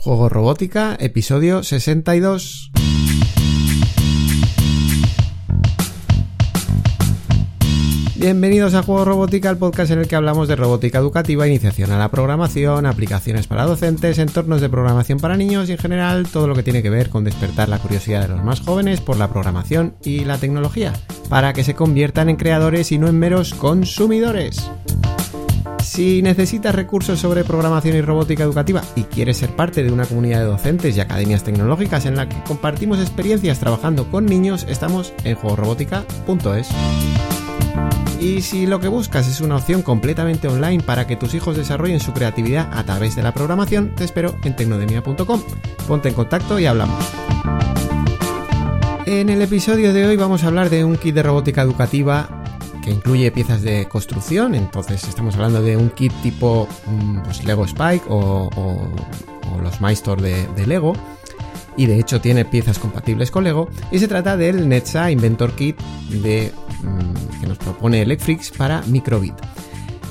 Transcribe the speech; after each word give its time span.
Juego 0.00 0.28
Robótica, 0.28 0.96
episodio 1.00 1.62
62. 1.62 2.70
Bienvenidos 8.16 8.74
a 8.74 8.82
Juego 8.82 9.04
Robótica, 9.04 9.50
el 9.50 9.58
podcast 9.58 9.90
en 9.92 10.00
el 10.00 10.08
que 10.08 10.16
hablamos 10.16 10.48
de 10.48 10.56
robótica 10.56 10.98
educativa, 10.98 11.46
iniciación 11.46 11.90
a 11.92 11.98
la 11.98 12.10
programación, 12.10 12.86
aplicaciones 12.86 13.46
para 13.46 13.64
docentes, 13.64 14.18
entornos 14.18 14.60
de 14.60 14.68
programación 14.68 15.18
para 15.18 15.36
niños 15.36 15.68
y 15.68 15.72
en 15.72 15.78
general 15.78 16.28
todo 16.28 16.46
lo 16.46 16.54
que 16.54 16.62
tiene 16.62 16.82
que 16.82 16.90
ver 16.90 17.10
con 17.10 17.24
despertar 17.24 17.68
la 17.68 17.78
curiosidad 17.78 18.22
de 18.22 18.28
los 18.28 18.44
más 18.44 18.60
jóvenes 18.60 19.00
por 19.00 19.16
la 19.16 19.30
programación 19.30 19.94
y 20.02 20.24
la 20.24 20.38
tecnología, 20.38 20.92
para 21.28 21.52
que 21.52 21.64
se 21.64 21.74
conviertan 21.74 22.28
en 22.28 22.36
creadores 22.36 22.92
y 22.92 22.98
no 22.98 23.08
en 23.08 23.18
meros 23.18 23.54
consumidores. 23.54 24.68
Si 25.82 26.22
necesitas 26.22 26.74
recursos 26.74 27.18
sobre 27.18 27.44
programación 27.44 27.96
y 27.96 28.00
robótica 28.00 28.44
educativa 28.44 28.82
y 28.94 29.04
quieres 29.04 29.38
ser 29.38 29.50
parte 29.56 29.82
de 29.82 29.92
una 29.92 30.06
comunidad 30.06 30.40
de 30.40 30.46
docentes 30.46 30.96
y 30.96 31.00
academias 31.00 31.44
tecnológicas 31.44 32.06
en 32.06 32.16
la 32.16 32.28
que 32.28 32.42
compartimos 32.44 32.98
experiencias 33.00 33.58
trabajando 33.58 34.10
con 34.10 34.26
niños, 34.26 34.66
estamos 34.68 35.12
en 35.24 35.34
juegorobótica.es. 35.34 36.68
Y 38.20 38.42
si 38.42 38.66
lo 38.66 38.80
que 38.80 38.88
buscas 38.88 39.28
es 39.28 39.40
una 39.40 39.56
opción 39.56 39.82
completamente 39.82 40.48
online 40.48 40.82
para 40.82 41.06
que 41.06 41.16
tus 41.16 41.34
hijos 41.34 41.56
desarrollen 41.56 42.00
su 42.00 42.12
creatividad 42.12 42.68
a 42.72 42.84
través 42.84 43.14
de 43.14 43.22
la 43.22 43.32
programación, 43.32 43.94
te 43.94 44.04
espero 44.04 44.34
en 44.42 44.56
tecnodemia.com. 44.56 45.42
Ponte 45.86 46.08
en 46.08 46.14
contacto 46.14 46.58
y 46.58 46.66
hablamos. 46.66 47.04
En 49.06 49.30
el 49.30 49.40
episodio 49.40 49.94
de 49.94 50.06
hoy 50.06 50.16
vamos 50.16 50.44
a 50.44 50.48
hablar 50.48 50.68
de 50.68 50.84
un 50.84 50.96
kit 50.96 51.14
de 51.14 51.22
robótica 51.22 51.62
educativa 51.62 52.37
incluye 52.90 53.30
piezas 53.30 53.62
de 53.62 53.86
construcción, 53.86 54.54
entonces 54.54 55.04
estamos 55.04 55.34
hablando 55.34 55.62
de 55.62 55.76
un 55.76 55.90
kit 55.90 56.12
tipo 56.22 56.68
mm, 56.86 57.20
pues, 57.22 57.44
Lego 57.44 57.64
Spike 57.64 58.04
o, 58.08 58.50
los 59.62 60.22
de, 60.22 60.46
de 60.54 60.66
Lego 60.66 60.94
y 61.76 61.86
de 61.86 61.98
hecho 61.98 62.20
tiene 62.20 62.44
piezas 62.44 62.78
compatibles 62.78 63.30
con 63.30 63.44
Lego 63.44 63.68
y 63.90 63.98
se 63.98 64.08
trata 64.08 64.36
del 64.36 64.68
Netsa 64.68 65.10
Inventor 65.10 65.52
Kit 65.52 65.78
de, 66.10 66.52
mm, 66.82 67.40
que 67.40 67.46
nos 67.46 67.58
propone 67.58 68.02
Electrix 68.02 68.50
para 68.50 68.82
Microbit. 68.82 69.34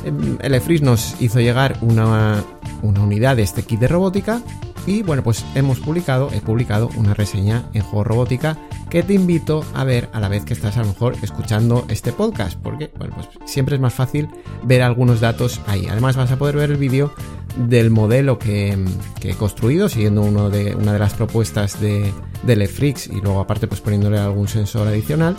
Em, 0.05 0.37
Electrix 0.41 0.81
nos 0.81 1.21
hizo 1.21 1.39
llegar 1.39 1.77
una, 1.81 2.43
una 2.81 3.01
unidad 3.01 3.35
de 3.35 3.43
este 3.43 3.63
kit 3.63 3.79
de 3.79 3.87
robótica 3.87 4.41
y 4.85 5.03
bueno 5.03 5.23
pues 5.23 5.45
hemos 5.55 5.79
publicado, 5.79 6.29
he 6.33 6.39
publicado 6.39 6.89
una 6.95 7.13
reseña 7.13 7.69
en 7.73 7.81
Juego 7.81 8.05
Robótica 8.05 8.57
que 8.89 9.03
te 9.03 9.13
invito 9.13 9.63
a 9.73 9.83
ver 9.83 10.09
a 10.13 10.19
la 10.19 10.29
vez 10.29 10.45
que 10.45 10.53
estás 10.53 10.77
a 10.77 10.81
lo 10.81 10.87
mejor 10.87 11.15
escuchando 11.21 11.85
este 11.89 12.11
podcast 12.11 12.57
porque 12.61 12.91
bueno 12.97 13.15
pues 13.15 13.27
siempre 13.45 13.75
es 13.75 13.81
más 13.81 13.93
fácil 13.93 14.29
ver 14.63 14.81
algunos 14.81 15.19
datos 15.19 15.61
ahí. 15.67 15.87
Además 15.89 16.15
vas 16.15 16.31
a 16.31 16.37
poder 16.37 16.55
ver 16.55 16.71
el 16.71 16.77
vídeo 16.77 17.13
del 17.57 17.89
modelo 17.89 18.37
que, 18.37 18.77
he 19.21 19.33
construido, 19.33 19.89
siguiendo 19.89 20.21
uno 20.21 20.49
de, 20.49 20.75
una 20.75 20.93
de 20.93 20.99
las 20.99 21.13
propuestas 21.13 21.81
de, 21.81 22.13
de 22.43 22.55
Lefrix 22.55 23.07
y 23.07 23.19
luego 23.19 23.39
aparte 23.39 23.67
pues 23.67 23.81
poniéndole 23.81 24.19
algún 24.19 24.47
sensor 24.47 24.87
adicional. 24.87 25.35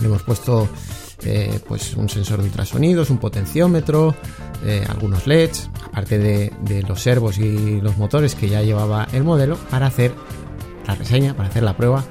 Le 0.00 0.06
hemos 0.06 0.22
puesto 0.22 0.68
eh, 1.24 1.60
pues 1.66 1.94
un 1.96 2.08
sensor 2.08 2.38
de 2.38 2.44
ultrasonidos, 2.44 3.10
un 3.10 3.18
potenciómetro, 3.18 4.14
eh, 4.64 4.84
algunos 4.88 5.26
LEDs, 5.26 5.68
aparte 5.84 6.18
de, 6.18 6.82
los 6.86 7.02
servos 7.02 7.38
y 7.38 7.80
los 7.80 7.96
motores 7.96 8.34
que 8.34 8.48
ya 8.48 8.62
llevaba 8.62 9.08
el 9.12 9.24
modelo 9.24 9.56
para 9.70 9.86
hacer 9.86 10.12
la 10.86 10.94
reseña, 10.94 11.34
para 11.34 11.48
hacer 11.48 11.64
la 11.64 11.76
prueba 11.76 12.04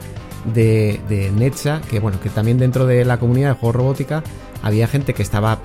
de, 0.54 1.00
de 1.10 1.32
Netsa, 1.32 1.82
que 1.90 2.00
bueno, 2.00 2.20
que 2.20 2.30
también 2.30 2.58
dentro 2.58 2.86
de 2.86 3.06
la 3.06 3.20
comunidad 3.20 3.50
de 3.50 3.60
juego 3.60 3.74
robótica 3.74 4.24
había 4.64 4.88
gente 4.88 5.14
que 5.14 5.24
estaba 5.24 5.60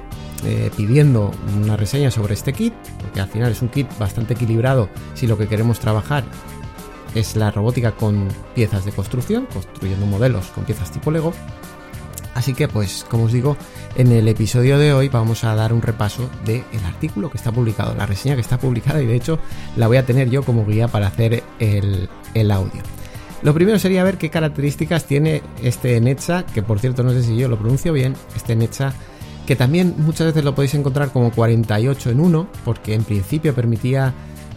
eh, 0.44 0.70
pidiendo 0.76 1.30
una 1.62 1.76
reseña 1.76 2.10
sobre 2.10 2.34
este 2.34 2.52
kit, 2.52 2.74
porque 3.00 3.20
al 3.20 3.28
final 3.28 3.52
es 3.52 3.62
un 3.62 3.68
kit 3.68 3.86
bastante 3.98 4.34
equilibrado 4.34 4.88
si 5.14 5.26
lo 5.26 5.38
que 5.38 5.46
queremos 5.46 5.78
trabajar 5.78 6.24
es 7.14 7.36
la 7.36 7.50
robótica 7.50 7.92
con 7.92 8.28
piezas 8.54 8.84
de 8.84 8.92
construcción, 8.92 9.46
construyendo 9.52 10.06
modelos 10.06 10.46
con 10.48 10.64
piezas 10.64 10.90
tipo 10.90 11.10
Lego. 11.10 11.32
Así 12.34 12.54
que 12.54 12.66
pues, 12.66 13.04
como 13.08 13.24
os 13.24 13.32
digo, 13.32 13.56
en 13.94 14.10
el 14.10 14.26
episodio 14.26 14.78
de 14.78 14.94
hoy 14.94 15.08
vamos 15.08 15.44
a 15.44 15.54
dar 15.54 15.72
un 15.72 15.82
repaso 15.82 16.28
del 16.44 16.64
artículo 16.86 17.30
que 17.30 17.36
está 17.36 17.52
publicado, 17.52 17.94
la 17.94 18.06
reseña 18.06 18.34
que 18.34 18.40
está 18.40 18.58
publicada 18.58 19.02
y 19.02 19.06
de 19.06 19.14
hecho 19.14 19.38
la 19.76 19.86
voy 19.86 19.98
a 19.98 20.06
tener 20.06 20.30
yo 20.30 20.42
como 20.42 20.66
guía 20.66 20.88
para 20.88 21.08
hacer 21.08 21.44
el, 21.58 22.08
el 22.34 22.50
audio. 22.50 22.82
Lo 23.42 23.54
primero 23.54 23.78
sería 23.78 24.04
ver 24.04 24.18
qué 24.18 24.30
características 24.30 25.04
tiene 25.04 25.42
este 25.62 26.00
Netsa, 26.00 26.46
que 26.46 26.62
por 26.62 26.78
cierto 26.78 27.02
no 27.02 27.10
sé 27.10 27.22
si 27.22 27.36
yo 27.36 27.48
lo 27.48 27.58
pronuncio 27.58 27.92
bien, 27.92 28.14
este 28.36 28.54
Netsa 28.54 28.94
que 29.46 29.56
también 29.56 29.94
muchas 29.98 30.28
veces 30.28 30.44
lo 30.44 30.54
podéis 30.54 30.74
encontrar 30.74 31.10
como 31.10 31.32
48 31.32 32.10
en 32.10 32.20
1, 32.20 32.48
porque 32.64 32.94
en 32.94 33.04
principio 33.04 33.54
permitía 33.54 34.14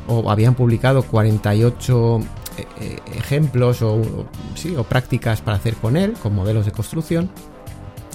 o 0.08 0.30
habían 0.30 0.54
publicado 0.54 1.04
48 1.04 2.20
eh, 2.58 2.66
eh, 2.80 3.00
ejemplos 3.18 3.82
o, 3.82 4.28
sí, 4.54 4.76
o 4.76 4.84
prácticas 4.84 5.42
para 5.42 5.58
hacer 5.58 5.76
con 5.76 5.98
él, 5.98 6.14
con 6.22 6.36
modelos 6.36 6.66
de 6.66 6.72
construcción, 6.72 7.30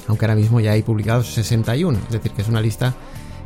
aunque 0.06 0.24
ahora 0.24 0.36
mismo 0.36 0.60
ya 0.60 0.72
hay 0.72 0.82
publicados 0.82 1.26
61, 1.34 1.98
es 1.98 2.10
decir, 2.10 2.30
que 2.32 2.42
es 2.42 2.48
una 2.48 2.60
lista 2.60 2.94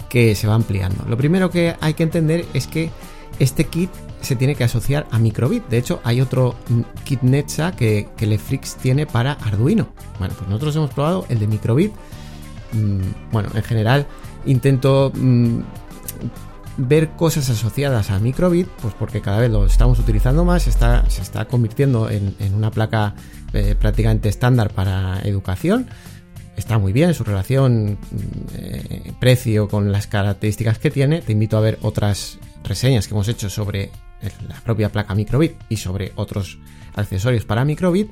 que 0.09 0.35
se 0.35 0.47
va 0.47 0.55
ampliando. 0.55 1.05
Lo 1.09 1.17
primero 1.17 1.51
que 1.51 1.75
hay 1.81 1.95
que 1.95 2.03
entender 2.03 2.45
es 2.53 2.67
que 2.67 2.91
este 3.39 3.65
kit 3.65 3.91
se 4.25 4.37
tiene 4.37 4.55
que 4.55 4.65
asociar 4.65 5.07
a 5.11 5.19
Microbit. 5.19 5.67
De 5.69 5.79
hecho, 5.79 6.01
hay 6.05 6.21
otro 6.21 6.55
kit 7.05 7.23
Netsa 7.23 7.73
que, 7.73 8.09
que 8.17 8.39
tiene 8.83 9.07
para 9.07 9.33
Arduino. 9.33 9.89
Bueno, 10.19 10.35
pues 10.37 10.49
nosotros 10.49 10.77
hemos 10.77 10.91
probado 10.91 11.27
el 11.29 11.39
de 11.39 11.47
Microbit 11.47 11.93
Mm, 12.75 13.31
bueno, 13.31 13.51
en 13.55 13.63
general 13.63 14.07
intento 14.47 15.13
mm, 15.15 15.61
ver 16.77 17.11
cosas 17.11 17.49
asociadas 17.49 18.11
a 18.11 18.19
microbit, 18.19 18.67
pues 18.83 18.95
porque 18.99 19.21
cada 19.21 19.39
vez 19.39 19.51
lo 19.51 19.65
estamos 19.65 19.99
utilizando 19.99 20.45
más, 20.45 20.65
se 20.65 20.71
está, 20.71 21.09
se 21.09 21.23
está 21.23 21.47
convirtiendo 21.47 22.11
en, 22.11 22.35
una 22.55 22.71
placa 22.71 23.15
eh, 23.53 23.77
prácticamente 23.79 24.29
estándar 24.29 24.73
para 24.73 25.21
educación. 25.23 25.87
Está 26.57 26.79
muy 26.79 26.93
bien 26.93 27.15
su 27.15 27.25
relación 27.25 27.93
mm, 27.93 27.97
eh, 28.57 29.13
precio 29.21 29.69
con 29.69 29.93
las 29.93 30.07
características 30.07 30.79
que 30.79 30.91
tiene. 30.91 31.23
Te 31.23 31.33
invito 31.33 31.57
a 31.57 31.61
ver 31.61 31.79
otras 31.83 32.39
reseñas 32.65 33.07
que 33.07 33.15
hemos 33.15 33.29
hecho 33.29 33.49
sobre 33.49 33.91
la 34.49 34.61
propia 34.61 34.91
placa 34.91 35.15
microbit 35.15 35.53
y 35.69 35.77
sobre 35.77 36.13
otros 36.17 36.59
accesorios 36.95 37.45
para 37.45 37.65
microbit. 37.65 38.11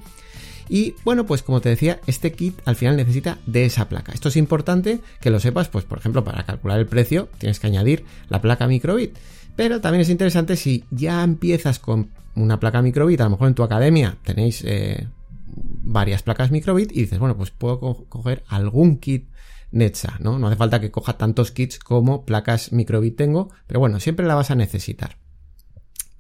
Y 0.68 0.94
bueno, 1.04 1.26
pues 1.26 1.42
como 1.42 1.60
te 1.60 1.68
decía, 1.68 2.00
este 2.06 2.32
kit 2.32 2.60
al 2.64 2.76
final 2.76 2.96
necesita 2.96 3.38
de 3.46 3.64
esa 3.64 3.88
placa. 3.88 4.12
Esto 4.12 4.28
es 4.28 4.36
importante 4.36 5.00
que 5.20 5.30
lo 5.30 5.40
sepas, 5.40 5.68
pues 5.68 5.84
por 5.84 5.98
ejemplo, 5.98 6.24
para 6.24 6.44
calcular 6.44 6.78
el 6.78 6.86
precio 6.86 7.28
tienes 7.38 7.60
que 7.60 7.66
añadir 7.66 8.04
la 8.28 8.40
placa 8.40 8.66
microbit. 8.66 9.16
Pero 9.56 9.80
también 9.80 10.02
es 10.02 10.08
interesante 10.08 10.56
si 10.56 10.84
ya 10.90 11.22
empiezas 11.22 11.78
con 11.78 12.10
una 12.34 12.58
placa 12.58 12.80
microbit, 12.80 13.20
a 13.20 13.24
lo 13.24 13.30
mejor 13.30 13.48
en 13.48 13.54
tu 13.54 13.62
academia 13.62 14.16
tenéis 14.24 14.62
eh, 14.64 15.08
varias 15.46 16.22
placas 16.22 16.50
microbit 16.50 16.92
y 16.92 17.02
dices, 17.02 17.18
bueno, 17.18 17.36
pues 17.36 17.50
puedo 17.50 17.78
coger 18.08 18.42
algún 18.48 18.96
kit 18.96 19.26
Netsa, 19.72 20.16
¿no? 20.20 20.38
No 20.38 20.46
hace 20.46 20.56
falta 20.56 20.80
que 20.80 20.90
coja 20.90 21.16
tantos 21.16 21.50
kits 21.50 21.78
como 21.78 22.24
placas 22.24 22.72
microbit 22.72 23.16
tengo, 23.16 23.50
pero 23.66 23.80
bueno, 23.80 24.00
siempre 24.00 24.26
la 24.26 24.34
vas 24.34 24.50
a 24.50 24.54
necesitar. 24.54 25.16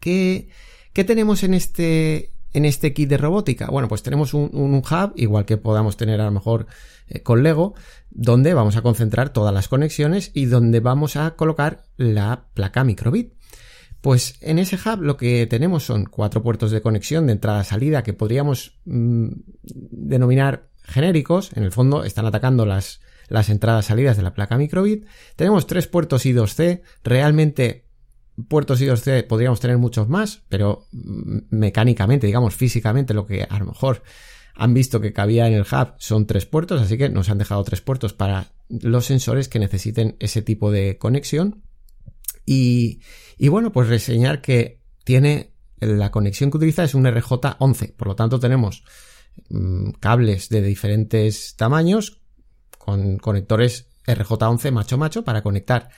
¿Qué, 0.02 0.48
tenemos 1.06 1.44
en 1.44 1.54
este, 1.54 2.32
en 2.52 2.64
este 2.64 2.92
kit 2.92 3.08
de 3.08 3.18
robótica? 3.18 3.68
Bueno, 3.70 3.86
pues 3.86 4.02
tenemos 4.02 4.34
un, 4.34 4.50
hub, 4.74 5.12
igual 5.14 5.44
que 5.44 5.56
podamos 5.56 5.96
tener 5.96 6.20
a 6.20 6.24
lo 6.24 6.32
mejor 6.32 6.66
eh, 7.06 7.22
con 7.22 7.44
Lego, 7.44 7.74
donde 8.10 8.52
vamos 8.52 8.76
a 8.76 8.82
concentrar 8.82 9.32
todas 9.32 9.54
las 9.54 9.68
conexiones 9.68 10.32
y 10.34 10.46
donde 10.46 10.80
vamos 10.80 11.14
a 11.14 11.36
colocar 11.36 11.84
la 11.96 12.46
placa 12.52 12.82
microbit. 12.82 13.34
Pues 14.00 14.38
en 14.40 14.58
ese 14.58 14.74
hub 14.76 15.02
lo 15.02 15.16
que 15.16 15.46
tenemos 15.46 15.84
son 15.84 16.06
cuatro 16.06 16.42
puertos 16.42 16.72
de 16.72 16.82
conexión 16.82 17.28
de 17.28 17.34
entrada-salida 17.34 18.02
que 18.02 18.12
podríamos 18.12 18.80
mm, 18.84 19.28
denominar 19.62 20.68
genéricos. 20.82 21.52
En 21.56 21.62
el 21.62 21.70
fondo 21.70 22.02
están 22.02 22.26
atacando 22.26 22.66
las, 22.66 23.00
las 23.28 23.50
entradas-salidas 23.50 24.16
de 24.16 24.24
la 24.24 24.34
placa 24.34 24.58
microbit. 24.58 25.06
Tenemos 25.36 25.68
tres 25.68 25.86
puertos 25.86 26.26
I2C. 26.26 26.82
Realmente 27.04 27.81
puertos 28.48 28.80
I2C 28.80 29.26
podríamos 29.26 29.60
tener 29.60 29.78
muchos 29.78 30.08
más, 30.08 30.42
pero 30.48 30.86
mecánicamente, 30.90 32.26
digamos 32.26 32.54
físicamente, 32.54 33.14
lo 33.14 33.26
que 33.26 33.46
a 33.48 33.58
lo 33.58 33.66
mejor 33.66 34.02
han 34.54 34.74
visto 34.74 35.00
que 35.00 35.12
cabía 35.12 35.46
en 35.46 35.54
el 35.54 35.62
hub 35.62 35.94
son 35.98 36.26
tres 36.26 36.46
puertos, 36.46 36.80
así 36.80 36.98
que 36.98 37.08
nos 37.08 37.30
han 37.30 37.38
dejado 37.38 37.64
tres 37.64 37.80
puertos 37.80 38.12
para 38.12 38.52
los 38.68 39.06
sensores 39.06 39.48
que 39.48 39.58
necesiten 39.58 40.16
ese 40.20 40.42
tipo 40.42 40.70
de 40.70 40.98
conexión. 40.98 41.62
Y, 42.44 43.00
bueno, 43.48 43.72
pues 43.72 43.88
reseñar 43.88 44.40
que 44.42 44.80
tiene 45.04 45.52
la 45.80 46.10
conexión 46.10 46.50
que 46.50 46.58
utiliza 46.58 46.84
es 46.84 46.94
un 46.94 47.04
RJ11, 47.04 47.94
por 47.94 48.08
lo 48.08 48.16
tanto 48.16 48.38
tenemos 48.38 48.84
mm, 49.48 49.92
cables 50.00 50.48
de 50.48 50.62
diferentes 50.62 51.56
tamaños 51.56 52.20
con 52.78 53.18
conectores 53.18 53.88
RJ11 54.06 54.70
macho 54.72 54.98
macho 54.98 55.24
para 55.24 55.42
conectar 55.42 55.88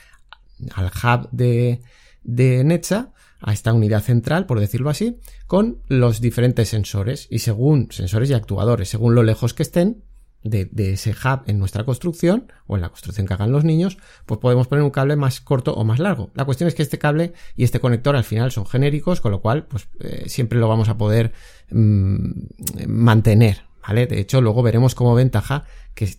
al 0.75 0.87
hub 0.87 1.29
de, 1.33 1.83
de 2.25 2.65
Netsa 2.65 3.13
a 3.41 3.53
esta 3.53 3.73
unidad 3.73 4.03
central, 4.03 4.47
por 4.47 4.59
decirlo 4.59 4.91
así, 4.91 5.19
con 5.47 5.79
los 5.89 6.21
diferentes 6.21 6.69
sensores 6.71 7.29
y 7.31 7.41
según 7.41 7.89
sensores 7.93 8.31
y 8.31 8.35
actuadores, 8.35 8.89
según 8.89 9.15
lo 9.15 9.23
lejos 9.23 9.55
que 9.55 9.63
estén, 9.63 10.03
de, 10.45 10.93
ese 10.93 11.13
hub 11.13 11.43
en 11.47 11.59
nuestra 11.59 11.85
construcción 11.85 12.53
o 12.67 12.77
en 12.77 12.83
la 12.83 12.91
construcción 12.91 13.27
que 13.27 13.35
hagan 13.35 13.51
los 13.51 13.65
niños, 13.65 13.97
pues 14.27 14.39
podemos 14.39 14.69
poner 14.69 14.85
un 14.85 14.91
cable 14.91 15.17
más 15.17 15.41
corto 15.41 15.75
o 15.75 15.85
más 15.85 15.99
largo. 15.99 16.31
La 16.35 16.45
cuestión 16.45 16.69
es 16.69 16.75
que 16.75 16.83
este 16.83 16.99
cable 16.99 17.33
y 17.57 17.65
este 17.65 17.81
conector 17.81 18.15
al 18.15 18.25
final 18.25 18.53
son 18.53 18.67
genéricos, 18.67 19.21
con 19.21 19.33
lo 19.33 19.41
cual 19.41 19.67
pues 19.67 19.89
eh, 20.01 20.25
siempre 20.29 20.59
lo 20.59 20.69
vamos 20.69 20.89
a 20.89 20.99
poder 20.99 21.33
mm, 21.71 22.31
mantener, 22.87 23.63
¿vale? 23.87 24.07
De 24.07 24.21
hecho, 24.21 24.41
luego 24.41 24.63
veremos 24.63 24.95
como 24.95 25.15
ventaja 25.15 25.65
que, 25.95 26.15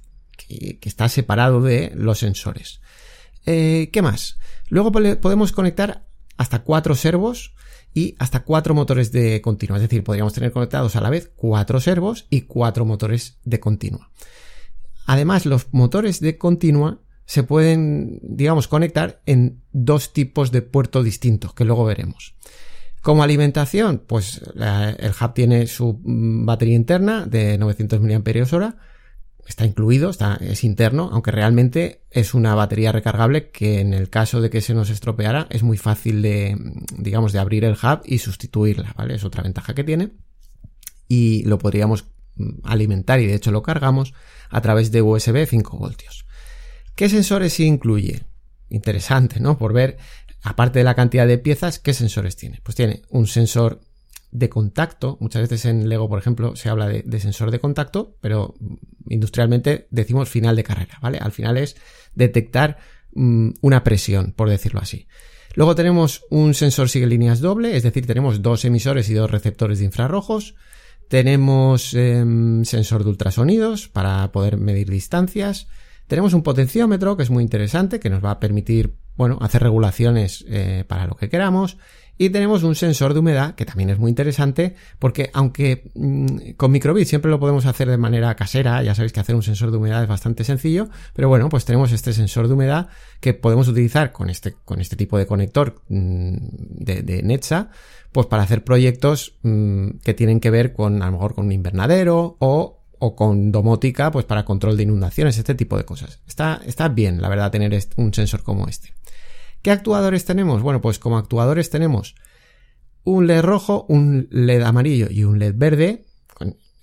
está 0.81 1.07
separado 1.07 1.61
de 1.61 1.91
los 1.95 2.19
sensores. 2.19 2.81
Eh, 3.45 3.89
¿Qué 3.91 4.01
más? 4.01 4.37
Luego 4.69 4.91
podemos 4.91 5.51
conectar 5.51 6.05
hasta 6.37 6.63
cuatro 6.63 6.95
servos 6.95 7.53
y 7.93 8.15
hasta 8.19 8.43
cuatro 8.43 8.73
motores 8.73 9.11
de 9.11 9.41
continua. 9.41 9.77
Es 9.77 9.83
decir, 9.83 10.03
podríamos 10.03 10.33
tener 10.33 10.51
conectados 10.51 10.95
a 10.95 11.01
la 11.01 11.09
vez 11.09 11.31
cuatro 11.35 11.79
servos 11.79 12.27
y 12.29 12.41
cuatro 12.41 12.85
motores 12.85 13.39
de 13.45 13.59
continua. 13.59 14.11
Además, 15.05 15.45
los 15.45 15.67
motores 15.71 16.19
de 16.19 16.37
continua 16.37 16.99
se 17.25 17.43
pueden, 17.43 18.19
digamos, 18.21 18.67
conectar 18.67 19.21
en 19.25 19.61
dos 19.71 20.13
tipos 20.13 20.51
de 20.51 20.61
puerto 20.61 21.03
distintos, 21.03 21.53
que 21.53 21.65
luego 21.65 21.85
veremos. 21.85 22.35
Como 23.01 23.23
alimentación, 23.23 24.01
pues 24.05 24.41
el 24.55 25.11
hub 25.11 25.33
tiene 25.33 25.67
su 25.67 26.01
mm, 26.03 26.45
batería 26.45 26.75
interna 26.75 27.25
de 27.25 27.57
900 27.57 28.01
mAh 28.01 28.75
está 29.45 29.65
incluido, 29.65 30.09
está, 30.09 30.35
es 30.41 30.63
interno, 30.63 31.09
aunque 31.13 31.31
realmente 31.31 32.01
es 32.09 32.33
una 32.33 32.55
batería 32.55 32.91
recargable 32.91 33.51
que 33.51 33.79
en 33.79 33.93
el 33.93 34.09
caso 34.09 34.41
de 34.41 34.49
que 34.49 34.61
se 34.61 34.73
nos 34.73 34.89
estropeara 34.89 35.47
es 35.51 35.61
muy 35.61 35.77
fácil 35.77 36.21
de, 36.21 36.57
digamos, 36.97 37.31
de 37.31 37.39
abrir 37.39 37.63
el 37.63 37.73
hub 37.73 38.01
y 38.05 38.17
sustituirla, 38.17 38.93
¿vale? 38.97 39.15
Es 39.15 39.23
otra 39.23 39.43
ventaja 39.43 39.75
que 39.75 39.83
tiene. 39.83 40.11
Y 41.07 41.43
lo 41.43 41.59
podríamos 41.59 42.05
mm, 42.35 42.61
alimentar 42.63 43.19
y 43.19 43.27
de 43.27 43.35
hecho 43.35 43.51
lo 43.51 43.61
cargamos 43.61 44.13
a 44.49 44.61
través 44.61 44.91
de 44.91 45.03
USB 45.03 45.45
5 45.45 45.77
voltios. 45.77 46.25
¿Qué 46.95 47.09
sensores 47.09 47.59
incluye? 47.59 48.23
Interesante, 48.69 49.39
¿no? 49.39 49.59
Por 49.59 49.73
ver, 49.73 49.97
aparte 50.41 50.79
de 50.79 50.85
la 50.85 50.95
cantidad 50.95 51.27
de 51.27 51.37
piezas, 51.37 51.77
¿qué 51.77 51.93
sensores 51.93 52.35
tiene? 52.35 52.61
Pues 52.63 52.75
tiene 52.75 53.03
un 53.09 53.27
sensor 53.27 53.81
de 54.37 54.49
contacto. 54.49 55.17
Muchas 55.21 55.43
veces 55.43 55.65
en 55.65 55.87
Lego, 55.87 56.09
por 56.09 56.19
ejemplo, 56.19 56.55
se 56.55 56.69
habla 56.69 56.87
de, 56.87 57.19
sensor 57.19 57.51
de 57.51 57.59
contacto, 57.59 58.17
pero 58.21 58.55
industrialmente 59.07 59.87
decimos 59.91 60.29
final 60.29 60.55
de 60.55 60.63
carrera, 60.63 60.99
¿vale? 61.01 61.19
Al 61.19 61.31
final 61.31 61.57
es 61.57 61.77
detectar 62.13 62.77
mm, 63.13 63.51
una 63.61 63.83
presión, 63.83 64.33
por 64.35 64.49
decirlo 64.49 64.81
así. 64.81 65.07
Luego 65.53 65.73
tenemos 65.73 66.25
un 66.29 66.53
sensor 66.53 66.89
sigue 66.89 67.07
líneas 67.07 67.39
doble, 67.39 67.77
es 67.77 67.83
decir, 67.83 68.05
tenemos 68.05 68.41
dos 68.41 68.65
emisores 68.65 69.09
y 69.09 69.13
dos 69.13 69.31
receptores 69.31 69.79
de 69.79 69.85
infrarrojos. 69.85 70.55
Tenemos 71.07 71.93
em, 71.93 72.65
sensor 72.65 73.03
de 73.03 73.11
ultrasonidos 73.11 73.87
para 73.87 74.31
poder 74.33 74.57
medir 74.57 74.89
distancias. 74.89 75.67
Tenemos 76.07 76.33
un 76.33 76.43
potenciómetro 76.43 77.15
que 77.15 77.23
es 77.23 77.29
muy 77.29 77.41
interesante, 77.41 78.01
que 78.01 78.09
nos 78.09 78.23
va 78.23 78.31
a 78.31 78.39
permitir, 78.39 78.97
bueno, 79.15 79.37
hacer 79.39 79.63
regulaciones 79.63 80.43
eh, 80.49 80.83
para 80.87 81.07
lo 81.07 81.15
que 81.15 81.29
queramos. 81.29 81.77
Y 82.17 82.29
tenemos 82.29 82.63
un 82.63 82.75
sensor 82.75 83.13
de 83.13 83.19
humedad 83.19 83.55
que 83.55 83.65
también 83.65 83.89
es 83.89 83.99
muy 83.99 84.09
interesante 84.09 84.75
porque 84.99 85.29
aunque 85.33 85.91
mm, 85.95 86.51
con 86.55 86.71
microbit 86.71 87.07
siempre 87.07 87.29
lo 87.29 87.39
podemos 87.39 87.65
hacer 87.65 87.89
de 87.89 87.97
manera 87.97 88.35
casera, 88.35 88.81
ya 88.83 88.95
sabéis 88.95 89.11
que 89.11 89.19
hacer 89.19 89.35
un 89.35 89.43
sensor 89.43 89.71
de 89.71 89.77
humedad 89.77 90.03
es 90.03 90.07
bastante 90.07 90.43
sencillo, 90.43 90.89
pero 91.13 91.27
bueno, 91.27 91.49
pues 91.49 91.65
tenemos 91.65 91.91
este 91.91 92.13
sensor 92.13 92.47
de 92.47 92.53
humedad 92.53 92.87
que 93.19 93.33
podemos 93.33 93.67
utilizar 93.67 94.11
con 94.11 94.29
este, 94.29 94.53
con 94.63 94.79
este 94.79 94.95
tipo 94.95 95.17
de 95.17 95.25
conector 95.25 95.81
mm, 95.89 96.35
de, 96.59 97.01
de 97.01 97.23
Netsa, 97.23 97.69
pues 98.11 98.27
para 98.27 98.43
hacer 98.43 98.63
proyectos 98.63 99.35
mm, 99.43 99.97
que 100.03 100.13
tienen 100.13 100.39
que 100.39 100.51
ver 100.51 100.73
con 100.73 101.01
a 101.01 101.07
lo 101.07 101.11
mejor 101.11 101.35
con 101.35 101.47
un 101.47 101.51
invernadero 101.51 102.37
o 102.39 102.81
o 102.99 103.15
con 103.15 103.51
domótica, 103.51 104.11
pues 104.11 104.25
para 104.25 104.45
control 104.45 104.77
de 104.77 104.83
inundaciones, 104.83 105.37
este 105.37 105.53
tipo 105.55 105.77
de 105.77 105.85
cosas. 105.85 106.21
Está, 106.27 106.61
está 106.65 106.87
bien, 106.87 107.21
la 107.21 107.29
verdad, 107.29 107.51
tener 107.51 107.77
un 107.97 108.13
sensor 108.13 108.41
como 108.43 108.67
este. 108.67 108.93
¿Qué 109.65 109.71
actuadores 109.71 110.25
tenemos? 110.25 110.61
Bueno, 110.61 110.79
pues 110.79 110.99
como 110.99 111.17
actuadores 111.17 111.71
tenemos 111.71 112.13
un 113.03 113.25
LED 113.25 113.41
rojo, 113.41 113.87
un 113.89 114.27
LED 114.29 114.61
amarillo 114.61 115.07
y 115.09 115.23
un 115.23 115.39
LED 115.39 115.55
verde, 115.57 116.05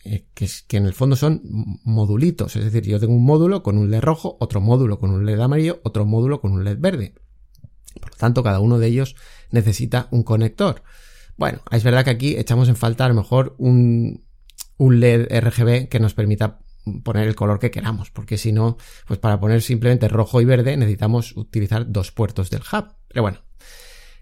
eh, 0.04 0.26
que, 0.34 0.48
que 0.66 0.78
en 0.78 0.86
el 0.86 0.92
fondo 0.92 1.14
son 1.14 1.42
modulitos. 1.84 2.56
Es 2.56 2.64
decir, 2.64 2.82
yo 2.82 2.98
tengo 2.98 3.14
un 3.14 3.24
módulo 3.24 3.62
con 3.62 3.78
un 3.78 3.88
LED 3.88 4.00
rojo, 4.00 4.36
otro 4.40 4.60
módulo 4.60 4.98
con 4.98 5.12
un 5.12 5.24
LED 5.24 5.38
amarillo, 5.38 5.80
otro 5.84 6.04
módulo 6.06 6.40
con 6.40 6.50
un 6.50 6.64
LED 6.64 6.78
verde. 6.80 7.14
Por 8.00 8.10
lo 8.10 8.16
tanto, 8.16 8.42
cada 8.42 8.58
uno 8.58 8.80
de 8.80 8.88
ellos 8.88 9.14
necesita 9.52 10.08
un 10.10 10.24
conector. 10.24 10.82
Bueno, 11.36 11.60
es 11.70 11.84
verdad 11.84 12.02
que 12.02 12.10
aquí 12.10 12.36
echamos 12.36 12.68
en 12.68 12.74
falta 12.74 13.04
a 13.04 13.08
lo 13.10 13.14
mejor 13.14 13.54
un, 13.58 14.24
un 14.76 14.98
LED 14.98 15.28
RGB 15.30 15.88
que 15.88 16.00
nos 16.00 16.14
permita 16.14 16.61
poner 17.02 17.28
el 17.28 17.34
color 17.34 17.58
que 17.58 17.70
queramos, 17.70 18.10
porque 18.10 18.38
si 18.38 18.52
no, 18.52 18.76
pues 19.06 19.18
para 19.18 19.40
poner 19.40 19.62
simplemente 19.62 20.08
rojo 20.08 20.40
y 20.40 20.44
verde 20.44 20.76
necesitamos 20.76 21.36
utilizar 21.36 21.90
dos 21.90 22.12
puertos 22.12 22.50
del 22.50 22.60
hub. 22.60 22.94
Pero 23.08 23.22
bueno. 23.22 23.38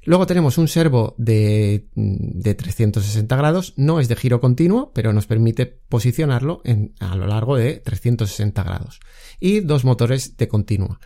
Luego 0.03 0.27
tenemos 0.27 0.57
un 0.57 0.67
servo 0.67 1.15
de, 1.19 1.89
de 1.95 2.55
360 2.55 3.37
grados, 3.37 3.75
no 3.77 4.01
es 4.01 4.09
de 4.09 4.17
giro 4.17 4.41
continuo, 4.41 4.93
pero 4.95 5.13
nos 5.13 5.27
permite 5.27 5.67
posicionarlo 5.67 6.63
en, 6.65 6.95
a 7.01 7.17
lo 7.17 7.27
largo 7.27 7.57
de 7.57 7.77
360 7.77 8.63
grados. 8.63 9.01
Y 9.41 9.61
dos 9.61 9.85
motores 9.85 10.39
de 10.39 10.49
continua. 10.49 11.01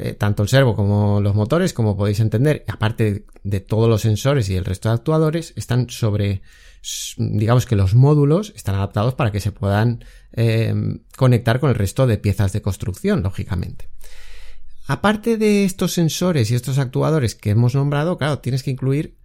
Eh, 0.00 0.14
tanto 0.14 0.44
el 0.44 0.48
servo 0.48 0.76
como 0.76 1.20
los 1.20 1.34
motores, 1.34 1.74
como 1.74 1.96
podéis 1.96 2.20
entender, 2.20 2.64
aparte 2.68 3.26
de 3.42 3.60
todos 3.60 3.88
los 3.88 4.02
sensores 4.02 4.48
y 4.48 4.54
el 4.54 4.64
resto 4.64 4.88
de 4.88 4.94
actuadores, 4.94 5.52
están 5.56 5.90
sobre, 5.90 6.40
digamos 7.16 7.66
que 7.66 7.76
los 7.76 7.94
módulos 7.94 8.52
están 8.56 8.74
adaptados 8.74 9.14
para 9.14 9.32
que 9.32 9.40
se 9.40 9.52
puedan 9.52 10.04
eh, 10.32 10.74
conectar 11.16 11.60
con 11.60 11.70
el 11.70 11.76
resto 11.76 12.06
de 12.06 12.18
piezas 12.18 12.52
de 12.52 12.62
construcción, 12.62 13.22
lógicamente. 13.22 13.88
Aparte 14.86 15.36
de 15.36 15.64
estos 15.64 15.92
sensores 15.92 16.50
y 16.50 16.54
estos 16.54 16.78
actuadores 16.78 17.34
que 17.34 17.50
hemos 17.50 17.74
nombrado, 17.74 18.16
claro, 18.16 18.38
tienes 18.38 18.62
que 18.62 18.70
incluir 18.70 19.18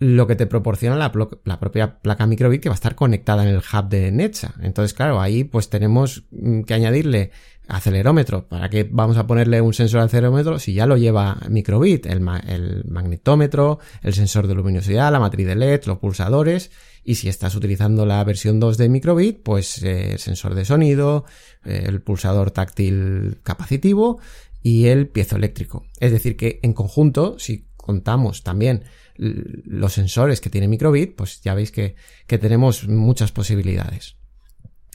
lo 0.00 0.26
que 0.26 0.34
te 0.34 0.46
proporciona 0.46 0.96
la, 0.96 1.12
propia 1.12 2.00
placa 2.00 2.26
microbit 2.26 2.60
que 2.60 2.68
va 2.68 2.74
a 2.74 2.74
estar 2.74 2.96
conectada 2.96 3.44
en 3.44 3.50
el 3.50 3.58
hub 3.58 3.88
de 3.88 4.10
Netsa. 4.10 4.54
Entonces, 4.60 4.92
claro, 4.92 5.20
ahí 5.20 5.44
pues 5.44 5.70
tenemos 5.70 6.24
mm, 6.32 6.62
que 6.62 6.74
añadirle 6.74 7.30
acelerómetro. 7.68 8.48
¿Para 8.48 8.68
qué 8.68 8.88
vamos 8.90 9.16
a 9.16 9.26
ponerle 9.26 9.60
un 9.60 9.72
sensor 9.72 10.00
acelerómetro 10.00 10.58
si 10.58 10.74
ya 10.74 10.86
lo 10.86 10.96
lleva 10.96 11.38
microbit? 11.48 12.06
El, 12.06 12.28
el 12.48 12.84
magnetómetro, 12.88 13.78
el 14.02 14.14
sensor 14.14 14.48
de 14.48 14.54
luminosidad, 14.54 15.12
la 15.12 15.20
matriz 15.20 15.46
de 15.46 15.54
LED, 15.54 15.84
los 15.84 15.98
pulsadores 15.98 16.72
y 17.04 17.16
si 17.16 17.28
estás 17.28 17.54
utilizando 17.54 18.06
la 18.06 18.24
versión 18.24 18.58
2 18.58 18.78
de 18.78 18.88
microbit, 18.88 19.42
pues 19.42 19.82
eh, 19.82 20.16
sensor 20.18 20.54
de 20.54 20.64
sonido, 20.64 21.24
eh, 21.64 21.84
el 21.86 22.00
pulsador 22.00 22.50
táctil 22.50 23.38
capacitivo 23.42 24.20
y 24.62 24.86
el 24.86 25.08
piezoeléctrico. 25.08 25.84
Es 26.00 26.10
decir, 26.10 26.36
que 26.36 26.60
en 26.62 26.72
conjunto, 26.72 27.38
si 27.38 27.68
contamos 27.76 28.42
también 28.42 28.84
los 29.16 29.92
sensores 29.92 30.40
que 30.40 30.50
tiene 30.50 30.66
microbit, 30.66 31.14
pues 31.14 31.40
ya 31.42 31.54
veis 31.54 31.70
que, 31.70 31.94
que 32.26 32.38
tenemos 32.38 32.88
muchas 32.88 33.30
posibilidades. 33.30 34.16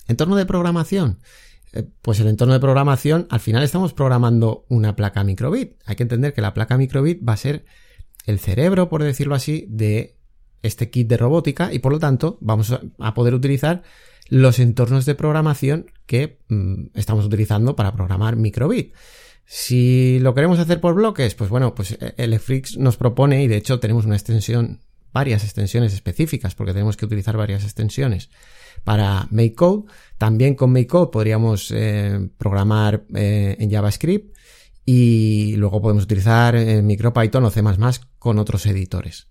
Entorno 0.07 0.35
de 0.35 0.45
programación. 0.45 1.19
Eh, 1.71 1.87
pues 2.01 2.19
el 2.19 2.27
entorno 2.27 2.55
de 2.55 2.59
programación, 2.59 3.27
al 3.29 3.39
final 3.39 3.63
estamos 3.63 3.93
programando 3.93 4.65
una 4.69 4.95
placa 4.95 5.23
microbit. 5.23 5.75
Hay 5.85 5.95
que 5.95 6.03
entender 6.03 6.33
que 6.33 6.41
la 6.41 6.55
placa 6.55 6.77
microbit 6.77 7.21
va 7.25 7.33
a 7.33 7.37
ser 7.37 7.65
el 8.25 8.39
cerebro, 8.39 8.89
por 8.89 9.03
decirlo 9.03 9.35
así, 9.35 9.67
de 9.69 10.18
este 10.61 10.89
kit 10.89 11.07
de 11.07 11.17
robótica 11.17 11.73
y 11.73 11.79
por 11.79 11.91
lo 11.91 11.99
tanto 11.99 12.37
vamos 12.41 12.77
a 12.99 13.13
poder 13.13 13.33
utilizar 13.33 13.83
los 14.29 14.59
entornos 14.59 15.05
de 15.05 15.15
programación 15.15 15.91
que 16.05 16.39
mm, 16.47 16.87
estamos 16.93 17.25
utilizando 17.25 17.75
para 17.75 17.93
programar 17.93 18.35
microbit. 18.35 18.93
Si 19.45 20.19
lo 20.19 20.35
queremos 20.35 20.59
hacer 20.59 20.79
por 20.79 20.93
bloques, 20.93 21.33
pues 21.33 21.49
bueno, 21.49 21.73
pues 21.73 21.97
el 22.17 22.39
FRIX 22.39 22.77
nos 22.77 22.97
propone 22.97 23.43
y 23.43 23.47
de 23.47 23.57
hecho 23.57 23.79
tenemos 23.79 24.05
una 24.05 24.15
extensión, 24.15 24.81
varias 25.11 25.43
extensiones 25.43 25.93
específicas 25.93 26.53
porque 26.53 26.73
tenemos 26.73 26.97
que 26.97 27.05
utilizar 27.05 27.35
varias 27.35 27.63
extensiones 27.63 28.29
para 28.83 29.27
MakeCode. 29.31 29.85
También 30.19 30.53
con 30.53 30.71
MakeCode 30.71 31.09
podríamos 31.09 31.71
eh, 31.71 32.29
programar 32.37 33.05
eh, 33.15 33.57
en 33.59 33.71
JavaScript 33.71 34.37
y 34.85 35.55
luego 35.57 35.81
podemos 35.81 36.03
utilizar 36.03 36.55
MicroPython 36.55 37.45
o 37.45 37.49
C++ 37.49 37.63
con 38.19 38.37
otros 38.37 38.67
editores. 38.67 39.27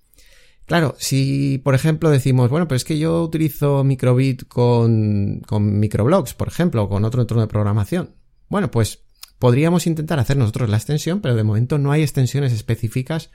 Claro, 0.69 0.95
si 0.99 1.57
por 1.65 1.75
ejemplo 1.75 2.11
decimos, 2.11 2.51
bueno, 2.51 2.69
pero 2.69 2.77
es 2.77 2.85
que 2.85 2.99
yo 2.99 3.23
utilizo 3.23 3.85
microbit 3.85 4.47
con, 4.49 5.41
con 5.47 5.81
microblocks, 5.81 6.35
por 6.35 6.49
ejemplo, 6.49 6.83
o 6.83 6.89
con 6.91 7.07
otro 7.07 7.23
entorno 7.23 7.41
de 7.41 7.49
programación. 7.49 8.15
Bueno, 8.51 8.71
pues 8.71 9.03
podríamos 9.39 9.87
intentar 9.87 10.19
hacer 10.19 10.37
nosotros 10.37 10.69
la 10.69 10.77
extensión, 10.77 11.23
pero 11.23 11.35
de 11.37 11.43
momento 11.43 11.79
no 11.79 11.91
hay 11.91 12.03
extensiones 12.03 12.53
específicas 12.53 13.31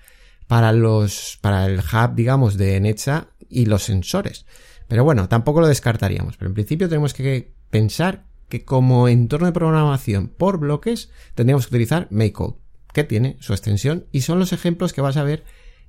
para 0.46 0.74
los, 0.74 1.40
para 1.42 1.66
el 1.66 1.80
hub, 1.80 2.14
digamos, 2.14 2.56
de 2.56 2.80
Netsa 2.80 3.30
y 3.50 3.66
los 3.66 3.82
sensores. 3.82 4.46
Pero 4.88 5.04
bueno, 5.04 5.28
tampoco 5.28 5.60
lo 5.60 5.68
descartaríamos. 5.68 6.38
Pero 6.38 6.50
en 6.50 6.54
principio 6.54 6.88
tenemos 6.88 7.16
que 7.16 7.52
pensar 7.72 8.26
que 8.48 8.64
como 8.64 9.08
entorno 9.08 9.48
de 9.48 9.54
programación 9.54 10.28
por 10.28 10.60
bloques 10.60 11.10
tendríamos 11.34 11.66
que 11.66 11.74
utilizar 11.74 12.08
MakeCode, 12.12 12.58
que 12.94 13.04
tiene 13.04 13.38
su 13.40 13.54
extensión 13.54 14.06
y 14.12 14.22
son 14.22 14.38
los 14.38 14.54
ejemplos 14.54 14.94
que 14.94 15.02
vas 15.02 15.18
a 15.18 15.24
ver 15.24 15.44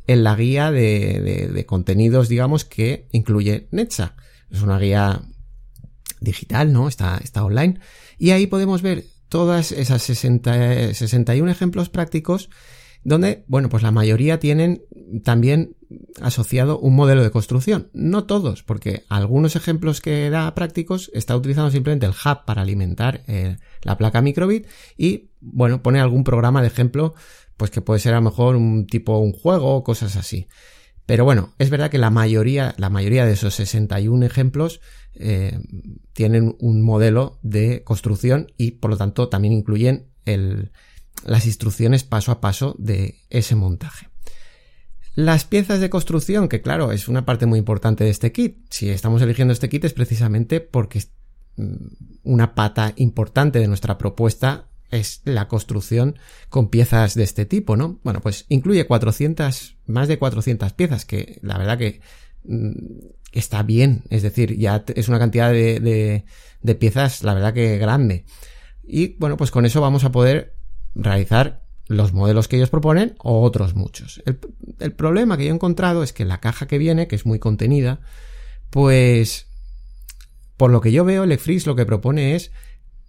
en 0.07 0.25
la 0.25 0.35
guía 0.35 0.71
de, 0.71 1.65
contenidos, 1.67 2.29
digamos, 2.29 2.65
que 2.65 3.09
incluye 3.13 3.69
Netsa. 3.71 4.17
Es 4.51 4.63
una 4.63 4.79
guía 4.79 5.23
digital, 6.21 6.73
¿no? 6.73 6.89
Está, 6.89 7.19
está 7.23 7.45
online. 7.45 7.81
Y 8.19 8.31
ahí 8.31 8.47
podemos 8.47 8.83
ver 8.83 9.05
todas 9.29 9.73
esas 9.73 10.03
60, 10.03 10.95
61 10.95 11.51
ejemplos 11.51 11.89
prácticos 11.89 12.51
donde, 13.05 13.45
bueno, 13.49 13.69
pues 13.69 13.83
la 13.83 13.91
mayoría 13.91 14.41
tienen 14.41 14.83
también 15.23 15.77
asociado 16.21 16.79
un 16.79 16.97
modelo 16.97 17.23
de 17.23 17.31
construcción. 17.31 17.91
No 17.93 18.25
todos, 18.25 18.63
porque 18.63 19.05
algunos 19.09 19.57
ejemplos 19.57 20.01
que 20.01 20.31
da 20.31 20.55
prácticos 20.55 21.11
está 21.15 21.37
utilizando 21.37 21.71
simplemente 21.71 22.07
el 22.07 22.13
hub 22.13 22.45
para 22.47 22.63
alimentar 22.63 23.23
eh, 23.27 23.59
la 23.83 23.99
placa 23.99 24.23
microbit 24.23 24.67
y, 24.97 25.31
bueno, 25.41 25.83
pone 25.83 26.01
algún 26.01 26.25
programa 26.25 26.63
de 26.63 26.69
ejemplo, 26.69 27.15
pues 27.57 27.71
que 27.71 27.81
puede 27.81 28.01
ser 28.01 28.15
a 28.15 28.17
lo 28.17 28.23
mejor 28.23 28.57
un 28.57 28.87
tipo 28.87 29.19
un 29.19 29.33
juego 29.33 29.83
cosas 29.85 30.17
así. 30.17 30.49
Pero 31.07 31.25
bueno, 31.25 31.55
es 31.59 31.69
verdad 31.71 31.91
que 31.91 31.99
la 31.99 32.11
mayoría, 32.11 32.75
la 32.79 32.89
mayoría 32.89 33.27
de 33.27 33.33
esos 33.33 33.55
61 33.55 34.25
ejemplos 34.25 34.81
eh, 35.15 35.59
tienen 36.15 36.57
un 36.61 36.83
modelo 36.83 37.39
de 37.43 37.85
construcción 37.85 38.53
y 38.57 38.73
por 38.73 38.91
lo 38.91 38.97
tanto 38.97 39.29
también 39.29 39.53
incluyen 39.53 40.09
el, 40.25 40.73
las 41.25 41.47
instrucciones 41.47 42.05
paso 42.05 42.33
a 42.33 42.41
paso 42.41 42.75
de 42.79 43.21
ese 43.29 43.55
montaje. 43.55 44.09
Las 45.15 45.45
piezas 45.45 45.81
de 45.81 45.91
construcción, 45.91 46.49
que 46.49 46.61
claro, 46.61 46.91
es 46.91 47.07
una 47.07 47.25
parte 47.25 47.47
muy 47.47 47.59
importante 47.59 48.03
de 48.03 48.11
este 48.11 48.33
kit. 48.33 48.67
Si 48.71 48.89
estamos 48.89 49.23
eligiendo 49.23 49.53
este 49.53 49.69
kit 49.69 49.85
es 49.85 49.93
precisamente 49.93 50.61
porque 50.61 51.05
mm, 51.57 51.75
una 52.25 52.55
pata 52.55 52.95
importante 52.97 53.61
de 53.61 53.69
nuestra 53.69 53.99
propuesta 53.99 54.71
es 54.95 55.23
la 55.25 55.49
construcción 55.49 56.19
con 56.49 56.69
piezas 56.69 57.15
de 57.15 57.25
este 57.25 57.45
tipo, 57.45 57.77
¿no? 57.77 58.01
Bueno, 58.03 58.21
pues 58.21 58.47
incluye 58.49 58.87
400, 58.87 59.77
más 59.87 60.09
de 60.09 60.19
400 60.19 60.73
piezas, 60.73 61.05
que 61.05 61.39
la 61.43 61.59
verdad 61.59 61.79
que 61.79 62.01
mm, 62.45 62.73
está 63.33 63.63
bien, 63.63 64.05
es 64.11 64.23
decir, 64.23 64.57
ya 64.57 64.85
es 64.95 65.09
una 65.09 65.19
cantidad 65.19 65.51
de, 65.51 66.25
piezas, 66.79 67.23
la 67.23 67.35
verdad 67.35 67.53
que 67.53 67.79
grande. 67.79 68.25
Y 68.83 69.17
bueno, 69.19 69.37
pues 69.37 69.51
con 69.51 69.67
eso 69.67 69.81
vamos 69.81 70.05
a 70.05 70.13
poder 70.13 70.55
realizar 70.95 71.63
los 71.87 72.13
modelos 72.13 72.49
que 72.49 72.57
ellos 72.57 72.71
proponen 72.71 73.15
o 73.19 73.43
otros 73.43 73.75
muchos. 73.75 74.23
El, 74.79 74.93
problema 74.93 75.37
que 75.37 75.45
yo 75.45 75.51
he 75.51 75.55
encontrado 75.55 76.03
es 76.03 76.13
que 76.13 76.25
la 76.25 76.41
caja 76.41 76.67
que 76.67 76.79
viene, 76.79 77.09
que 77.09 77.17
es 77.17 77.27
muy 77.27 77.39
contenida, 77.39 78.01
pues 78.71 79.49
por 80.57 80.71
lo 80.71 80.81
que 80.81 80.93
yo 80.93 81.05
veo, 81.05 81.25
Elecfrix 81.25 81.67
lo 81.67 81.75
que 81.75 81.85
propone 81.85 82.37
es 82.37 82.53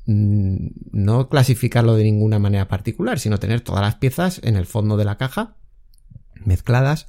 no 0.06 1.30
clasificarlo 1.30 1.96
de 1.96 2.04
ninguna 2.04 2.40
manera 2.40 2.68
particular, 2.68 3.20
sino 3.20 3.40
tener 3.40 3.62
todas 3.62 3.82
las 3.82 3.96
piezas 3.96 4.40
en 4.44 4.56
el 4.56 4.66
fondo 4.66 4.98
de 4.98 5.06
la 5.06 5.18
caja 5.18 5.56
mezcladas 6.44 7.08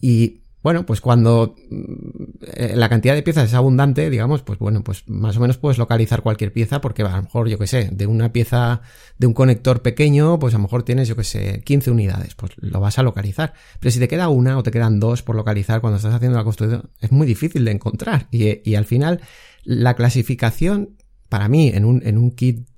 y 0.00 0.42
bueno, 0.62 0.86
pues 0.86 1.00
cuando 1.00 1.56
mm, 1.70 2.74
la 2.74 2.88
cantidad 2.88 3.14
de 3.14 3.22
piezas 3.22 3.48
es 3.48 3.54
abundante, 3.54 4.08
digamos, 4.10 4.42
pues 4.42 4.58
bueno, 4.58 4.84
pues 4.84 5.08
más 5.08 5.36
o 5.36 5.40
menos 5.40 5.58
puedes 5.58 5.78
localizar 5.78 6.22
cualquier 6.22 6.52
pieza 6.52 6.80
porque 6.80 7.02
a 7.02 7.16
lo 7.16 7.22
mejor, 7.22 7.48
yo 7.48 7.58
que 7.58 7.66
sé, 7.66 7.90
de 7.92 8.06
una 8.06 8.32
pieza 8.32 8.80
de 9.18 9.26
un 9.26 9.34
conector 9.34 9.82
pequeño, 9.82 10.38
pues 10.38 10.54
a 10.54 10.58
lo 10.58 10.62
mejor 10.62 10.84
tienes, 10.84 11.08
yo 11.08 11.16
que 11.16 11.24
sé, 11.24 11.62
15 11.64 11.90
unidades, 11.90 12.34
pues 12.36 12.52
lo 12.58 12.78
vas 12.78 12.98
a 12.98 13.02
localizar. 13.02 13.54
Pero 13.80 13.90
si 13.90 13.98
te 13.98 14.06
queda 14.06 14.28
una 14.28 14.56
o 14.56 14.62
te 14.62 14.70
quedan 14.70 15.00
dos 15.00 15.22
por 15.22 15.34
localizar 15.34 15.80
cuando 15.80 15.96
estás 15.96 16.14
haciendo 16.14 16.38
la 16.38 16.44
construcción, 16.44 16.90
es 17.00 17.10
muy 17.10 17.26
difícil 17.26 17.64
de 17.64 17.72
encontrar. 17.72 18.28
Y, 18.30 18.74
al 18.76 18.84
final, 18.84 19.20
la 19.64 19.94
clasificación, 19.94 20.96
para 21.32 21.48
mí, 21.48 21.68
en 21.68 21.86
un, 21.86 22.02
en 22.04 22.18
un 22.18 22.30
kit 22.32 22.68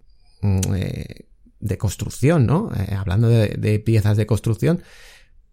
mm, 0.40 0.61
eh, 0.76 1.26
de 1.58 1.76
construcción, 1.76 2.46
¿no? 2.46 2.70
Eh, 2.73 2.94
hablando 2.94 3.28
de 3.28 3.78
piezas 3.80 4.16
de 4.16 4.26
construcción, 4.26 4.80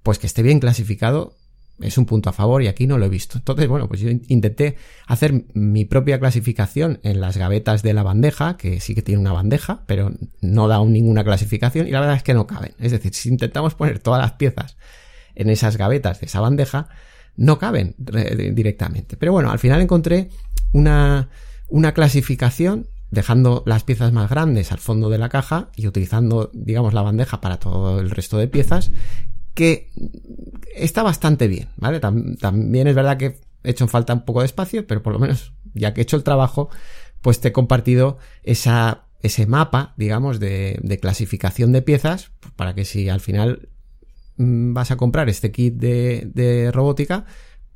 pues 0.04 0.20
que 0.20 0.28
esté 0.28 0.44
bien 0.44 0.60
clasificado 0.60 1.36
es 1.80 1.98
un 1.98 2.06
punto 2.06 2.30
a 2.30 2.34
favor 2.34 2.62
y 2.62 2.68
aquí 2.68 2.86
no 2.86 3.00
lo 3.00 3.06
he 3.06 3.10
visto. 3.10 3.40
Entonces, 3.40 3.68
bueno, 3.68 3.88
pues 3.88 4.02
yo 4.02 4.10
intenté 4.10 4.76
hacer 5.08 5.46
mi 5.54 5.86
propia 5.86 6.20
clasificación 6.20 7.00
en 7.02 7.22
las 7.22 7.38
gavetas 7.38 7.82
de 7.82 7.94
la 7.94 8.04
bandeja, 8.04 8.56
que 8.58 8.80
sí 8.80 8.94
que 8.94 9.02
tiene 9.02 9.20
una 9.20 9.34
bandeja, 9.34 9.84
pero 9.88 10.12
no 10.42 10.68
da 10.68 10.84
ninguna 10.86 11.24
clasificación 11.24 11.88
y 11.88 11.92
la 11.92 12.02
verdad 12.02 12.18
es 12.18 12.24
que 12.24 12.34
no 12.36 12.48
caben. 12.48 12.74
Es 12.80 12.92
decir, 12.92 13.14
si 13.14 13.30
intentamos 13.30 13.74
poner 13.74 13.98
todas 13.98 14.22
las 14.22 14.34
piezas 14.34 14.78
en 15.34 15.50
esas 15.50 15.78
gavetas 15.78 16.20
de 16.20 16.28
esa 16.28 16.40
bandeja, 16.40 16.88
no 17.36 17.58
caben 17.58 17.96
directamente. 17.98 19.18
Pero 19.18 19.32
bueno, 19.32 19.50
al 19.50 19.60
final 19.60 19.82
encontré 19.82 20.30
una, 20.74 21.30
una 21.68 21.94
clasificación 21.94 22.88
dejando 23.12 23.64
las 23.66 23.84
piezas 23.84 24.14
más 24.14 24.30
grandes 24.30 24.72
al 24.72 24.80
fondo 24.80 25.10
de 25.10 25.18
la 25.18 25.30
caja 25.30 25.70
y 25.76 25.88
utilizando, 25.88 26.50
digamos, 26.54 26.94
la 26.94 27.02
bandeja 27.02 27.42
para 27.42 27.58
todo 27.58 28.00
el 28.00 28.10
resto 28.10 28.38
de 28.38 28.48
piezas 28.48 28.92
que 29.54 29.92
está 30.74 31.04
bastante 31.04 31.48
bien, 31.50 31.68
¿vale? 31.76 32.00
también 32.00 32.88
es 32.88 32.96
verdad 32.96 33.18
que 33.18 33.42
he 33.64 33.72
hecho 33.72 33.88
falta 33.88 34.14
un 34.14 34.24
poco 34.24 34.40
de 34.40 34.46
espacio, 34.46 34.88
pero 34.88 35.04
por 35.04 35.14
lo 35.14 35.20
menos 35.20 35.54
ya 35.74 35.94
que 35.94 36.02
he 36.02 36.04
hecho 36.04 36.16
el 36.16 36.24
trabajo, 36.24 36.70
pues 37.22 37.42
te 37.42 37.50
he 37.50 37.52
compartido 37.52 38.18
esa, 38.44 39.06
ese 39.22 39.46
mapa, 39.46 39.94
digamos, 39.98 40.40
de, 40.40 40.80
de 40.82 41.00
clasificación 41.00 41.74
de 41.74 41.82
piezas, 41.82 42.32
pues 42.40 42.54
para 42.54 42.74
que 42.74 42.86
si 42.86 43.10
al 43.10 43.20
final 43.20 43.70
mm, 44.38 44.74
vas 44.74 44.92
a 44.92 44.98
comprar 44.98 45.30
este 45.30 45.52
kit 45.52 45.76
de, 45.76 46.30
de 46.34 46.72
robótica, 46.72 47.26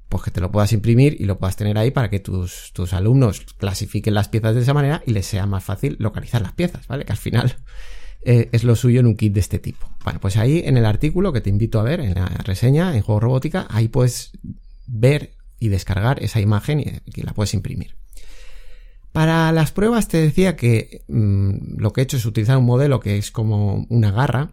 pues 0.09 0.23
que 0.23 0.31
te 0.31 0.41
lo 0.41 0.51
puedas 0.51 0.71
imprimir 0.73 1.17
y 1.19 1.25
lo 1.25 1.37
puedas 1.37 1.55
tener 1.55 1.77
ahí 1.77 1.91
para 1.91 2.09
que 2.09 2.19
tus, 2.19 2.71
tus 2.73 2.93
alumnos 2.93 3.41
clasifiquen 3.57 4.13
las 4.13 4.29
piezas 4.29 4.55
de 4.55 4.61
esa 4.61 4.73
manera 4.73 5.03
y 5.05 5.11
les 5.11 5.25
sea 5.25 5.45
más 5.45 5.63
fácil 5.63 5.95
localizar 5.99 6.41
las 6.41 6.53
piezas, 6.53 6.87
¿vale? 6.87 7.05
Que 7.05 7.11
al 7.11 7.17
final 7.17 7.55
eh, 8.21 8.49
es 8.51 8.63
lo 8.63 8.75
suyo 8.75 8.99
en 8.99 9.07
un 9.07 9.15
kit 9.15 9.33
de 9.33 9.39
este 9.39 9.59
tipo. 9.59 9.89
Bueno, 10.03 10.19
pues 10.19 10.37
ahí 10.37 10.61
en 10.65 10.77
el 10.77 10.85
artículo 10.85 11.33
que 11.33 11.41
te 11.41 11.49
invito 11.49 11.79
a 11.79 11.83
ver, 11.83 11.99
en 11.99 12.13
la 12.13 12.27
reseña, 12.27 12.95
en 12.95 13.01
Juego 13.01 13.19
Robótica, 13.19 13.67
ahí 13.69 13.87
puedes 13.87 14.31
ver 14.87 15.35
y 15.59 15.69
descargar 15.69 16.21
esa 16.23 16.39
imagen 16.39 16.79
y, 16.79 17.21
la 17.21 17.33
puedes 17.33 17.53
imprimir. 17.53 17.95
Para 19.11 19.51
las 19.51 19.71
pruebas 19.71 20.07
te 20.09 20.17
decía 20.17 20.55
que 20.55 21.03
mm, 21.07 21.77
lo 21.77 21.93
que 21.93 22.01
he 22.01 22.03
hecho 22.03 22.17
es 22.17 22.25
utilizar 22.25 22.57
un 22.57 22.65
modelo 22.65 22.99
que 22.99 23.17
es 23.17 23.31
como 23.31 23.85
una 23.89 24.11
garra, 24.11 24.51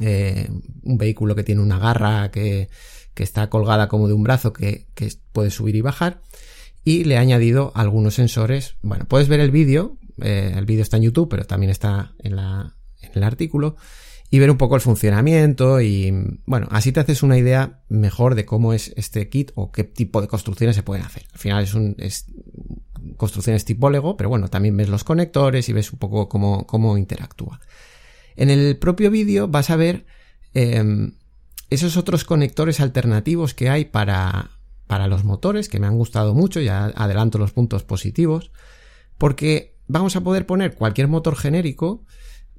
eh, 0.00 0.48
un 0.82 0.98
vehículo 0.98 1.34
que 1.34 1.44
tiene 1.44 1.62
una 1.62 1.78
garra 1.78 2.30
que, 2.30 2.68
está 3.16 3.50
colgada 3.50 3.88
como 3.88 4.06
de 4.06 4.14
un 4.14 4.22
brazo 4.22 4.52
que, 4.52 4.86
que 4.94 5.12
puede 5.32 5.50
subir 5.50 5.74
y 5.74 5.80
bajar 5.80 6.22
y 6.84 7.02
le 7.02 7.16
he 7.16 7.18
añadido 7.18 7.72
algunos 7.74 8.14
sensores. 8.14 8.76
Bueno, 8.80 9.06
puedes 9.08 9.26
ver 9.26 9.40
el 9.40 9.50
vídeo 9.50 9.98
eh, 10.20 10.54
el 10.56 10.66
vídeo 10.66 10.82
está 10.82 10.96
en 10.96 11.04
YouTube, 11.04 11.28
pero 11.28 11.44
también 11.44 11.70
está 11.70 12.14
en, 12.18 12.36
la, 12.36 12.74
en 13.00 13.10
el 13.14 13.22
artículo, 13.22 13.76
y 14.30 14.38
ver 14.38 14.50
un 14.50 14.58
poco 14.58 14.74
el 14.74 14.80
funcionamiento 14.80 15.80
y, 15.80 16.12
bueno, 16.44 16.68
así 16.70 16.92
te 16.92 17.00
haces 17.00 17.22
una 17.22 17.38
idea 17.38 17.80
mejor 17.88 18.34
de 18.34 18.44
cómo 18.44 18.74
es 18.74 18.92
este 18.96 19.28
kit 19.30 19.52
o 19.54 19.72
qué 19.72 19.84
tipo 19.84 20.20
de 20.20 20.28
construcciones 20.28 20.76
se 20.76 20.82
pueden 20.82 21.04
hacer. 21.04 21.24
Al 21.32 21.38
final 21.38 21.64
es 21.64 21.74
un, 21.74 21.94
es 21.98 22.26
construcciones 23.16 23.64
tipo 23.64 23.88
Lego, 23.88 24.16
pero 24.16 24.28
bueno, 24.28 24.48
también 24.48 24.76
ves 24.76 24.90
los 24.90 25.02
conectores 25.02 25.68
y 25.70 25.72
ves 25.72 25.92
un 25.92 25.98
poco 25.98 26.28
cómo, 26.28 26.66
cómo 26.66 26.98
interactúa. 26.98 27.58
En 28.38 28.50
el 28.50 28.76
propio 28.76 29.10
vídeo 29.10 29.48
vas 29.48 29.68
a 29.68 29.74
ver 29.76 30.06
em, 30.54 31.14
esos 31.70 31.96
otros 31.96 32.22
conectores 32.22 32.78
alternativos 32.78 33.52
que 33.52 33.68
hay 33.68 33.84
para, 33.84 34.52
para 34.86 35.08
los 35.08 35.24
motores, 35.24 35.68
que 35.68 35.80
me 35.80 35.88
han 35.88 35.96
gustado 35.96 36.34
mucho, 36.34 36.60
ya 36.60 36.84
adelanto 36.94 37.38
los 37.38 37.50
puntos 37.50 37.82
positivos, 37.82 38.52
porque 39.18 39.76
vamos 39.88 40.14
a 40.14 40.20
poder 40.20 40.46
poner 40.46 40.76
cualquier 40.76 41.08
motor 41.08 41.34
genérico 41.34 42.04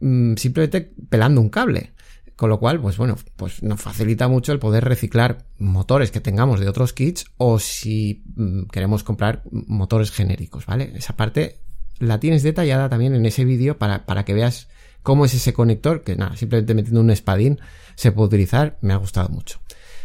mm, 0.02 0.36
simplemente 0.36 0.94
pelando 1.10 1.40
un 1.40 1.50
cable. 1.50 1.94
Con 2.36 2.50
lo 2.50 2.60
cual, 2.60 2.82
pues 2.82 2.98
bueno, 2.98 3.16
pues 3.38 3.64
nos 3.64 3.82
facilita 3.82 4.28
mucho 4.28 4.52
el 4.52 4.60
poder 4.60 4.84
reciclar 4.84 5.46
motores 5.58 6.12
que 6.12 6.20
tengamos 6.20 6.60
de 6.60 6.68
otros 6.68 6.92
kits 6.92 7.26
o 7.38 7.58
si 7.58 8.24
mm, 8.36 8.64
queremos 8.66 9.06
comprar 9.06 9.44
motores 9.50 10.12
genéricos, 10.12 10.66
¿vale? 10.66 10.92
Esa 10.96 11.16
parte 11.16 11.62
la 12.00 12.20
tienes 12.20 12.44
detallada 12.44 12.90
también 12.90 13.16
en 13.16 13.26
ese 13.26 13.46
vídeo 13.46 13.78
para, 13.78 14.06
para 14.06 14.26
que 14.26 14.34
veas 14.34 14.68
cómo 15.04 15.26
es 15.26 15.34
ese 15.34 15.54
conector, 15.54 16.04
que 16.04 16.16
nada, 16.16 16.36
simplemente 16.36 16.74
metiendo 16.74 17.02
un 17.02 17.12
espadín 17.12 17.60
se 17.96 18.12
puede 18.12 18.28
utilizar, 18.28 18.78
me 18.82 18.94
ha 18.94 18.98
gustado 18.98 19.30
mucho. 19.30 19.60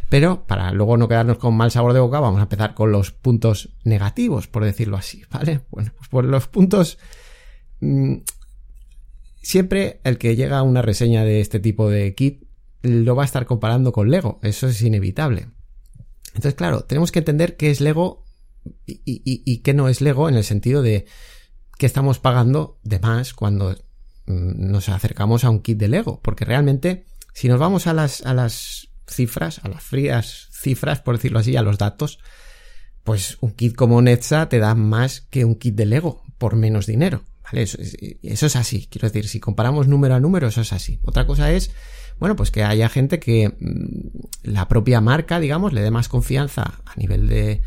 Pero 0.09 0.47
para 0.47 0.71
luego 0.73 0.97
no 0.97 1.09
quedarnos 1.09 1.39
con 1.39 1.57
mal 1.57 1.71
sabor 1.71 1.93
de 1.93 2.01
boca, 2.01 2.21
vamos 2.21 2.41
a 2.41 2.45
empezar 2.45 2.75
con 2.75 2.93
los 2.93 3.11
puntos 3.11 3.71
negativos, 3.85 4.47
por 4.47 4.65
decirlo 4.65 4.97
así, 4.97 5.23
¿vale? 5.31 5.61
Bueno, 5.71 5.93
pues 5.97 6.09
por 6.09 6.25
los 6.25 6.49
puntos... 6.49 6.99
Mm, 7.81 8.19
siempre 9.43 10.01
el 10.05 10.17
que 10.19 10.37
llega 10.37 10.59
a 10.59 10.63
una 10.63 10.83
reseña 10.83 11.23
de 11.23 11.41
este 11.41 11.61
tipo 11.61 11.91
de 11.91 12.15
kit 12.15 12.45
lo 12.83 13.15
va 13.15 13.23
a 13.23 13.27
estar 13.27 13.47
comparando 13.47 13.93
con 13.93 14.11
Lego, 14.11 14.41
eso 14.43 14.69
es 14.69 14.81
inevitable. 14.83 15.49
Entonces, 16.29 16.55
claro, 16.55 16.83
tenemos 16.85 17.13
que 17.13 17.21
entender 17.21 17.57
qué 17.57 17.71
es 17.71 17.81
Lego 17.81 18.25
y, 18.87 19.03
y, 19.05 19.59
qué 19.59 19.75
no 19.75 19.89
es 19.89 20.01
Lego 20.01 20.29
en 20.29 20.37
el 20.37 20.45
sentido 20.45 20.83
de 20.83 21.07
que 21.79 21.87
estamos 21.87 22.19
pagando 22.19 22.79
de 22.83 22.99
más 22.99 23.35
cuando 23.35 23.77
nos 24.27 24.89
acercamos 24.89 25.45
a 25.45 25.51
un 25.51 25.61
kit 25.61 25.79
de 25.79 25.89
Lego, 25.89 26.21
porque 26.23 26.45
realmente 26.45 27.07
si 27.33 27.49
nos 27.49 27.59
vamos 27.59 27.87
a 27.87 27.93
las, 27.93 28.25
a 28.25 28.35
las 28.35 28.89
cifras, 29.07 29.61
a 29.65 29.69
las 29.69 29.83
frías 29.83 30.49
cifras, 30.53 31.01
por 31.01 31.17
decirlo 31.17 31.39
así, 31.39 31.57
a 31.57 31.63
los 31.63 31.79
datos, 31.79 32.19
pues 33.03 33.37
un 33.41 33.53
kit 33.53 33.75
como 33.75 34.01
Netza 34.01 34.49
te 34.49 34.59
da 34.59 34.75
más 34.75 35.21
que 35.21 35.45
un 35.45 35.57
kit 35.57 35.75
de 35.75 35.87
Lego 35.87 36.23
por 36.39 36.57
menos 36.57 36.87
dinero. 36.87 37.23
¿Vale? 37.43 37.63
Eso, 37.63 38.47
es 38.47 38.57
así. 38.57 38.87
Quiero 38.91 39.09
decir, 39.09 39.29
si 39.29 39.39
comparamos 39.41 39.87
número 39.87 40.15
a 40.15 40.21
número, 40.21 40.49
eso 40.49 40.63
es 40.63 40.73
así. 40.73 40.99
Otra 41.03 41.27
cosa 41.27 41.53
es, 41.53 41.71
bueno, 42.19 42.37
pues 42.37 42.51
que 42.51 42.65
haya 42.65 42.89
gente 42.89 43.21
que 43.21 43.49
mm, 43.61 44.51
la 44.51 44.67
propia 44.67 45.03
marca, 45.03 45.41
digamos, 45.41 45.75
le 45.75 45.83
dé 45.83 45.91
más 45.91 46.09
confianza 46.09 46.81
a 46.87 46.95
nivel 46.97 47.29
de, 47.29 47.61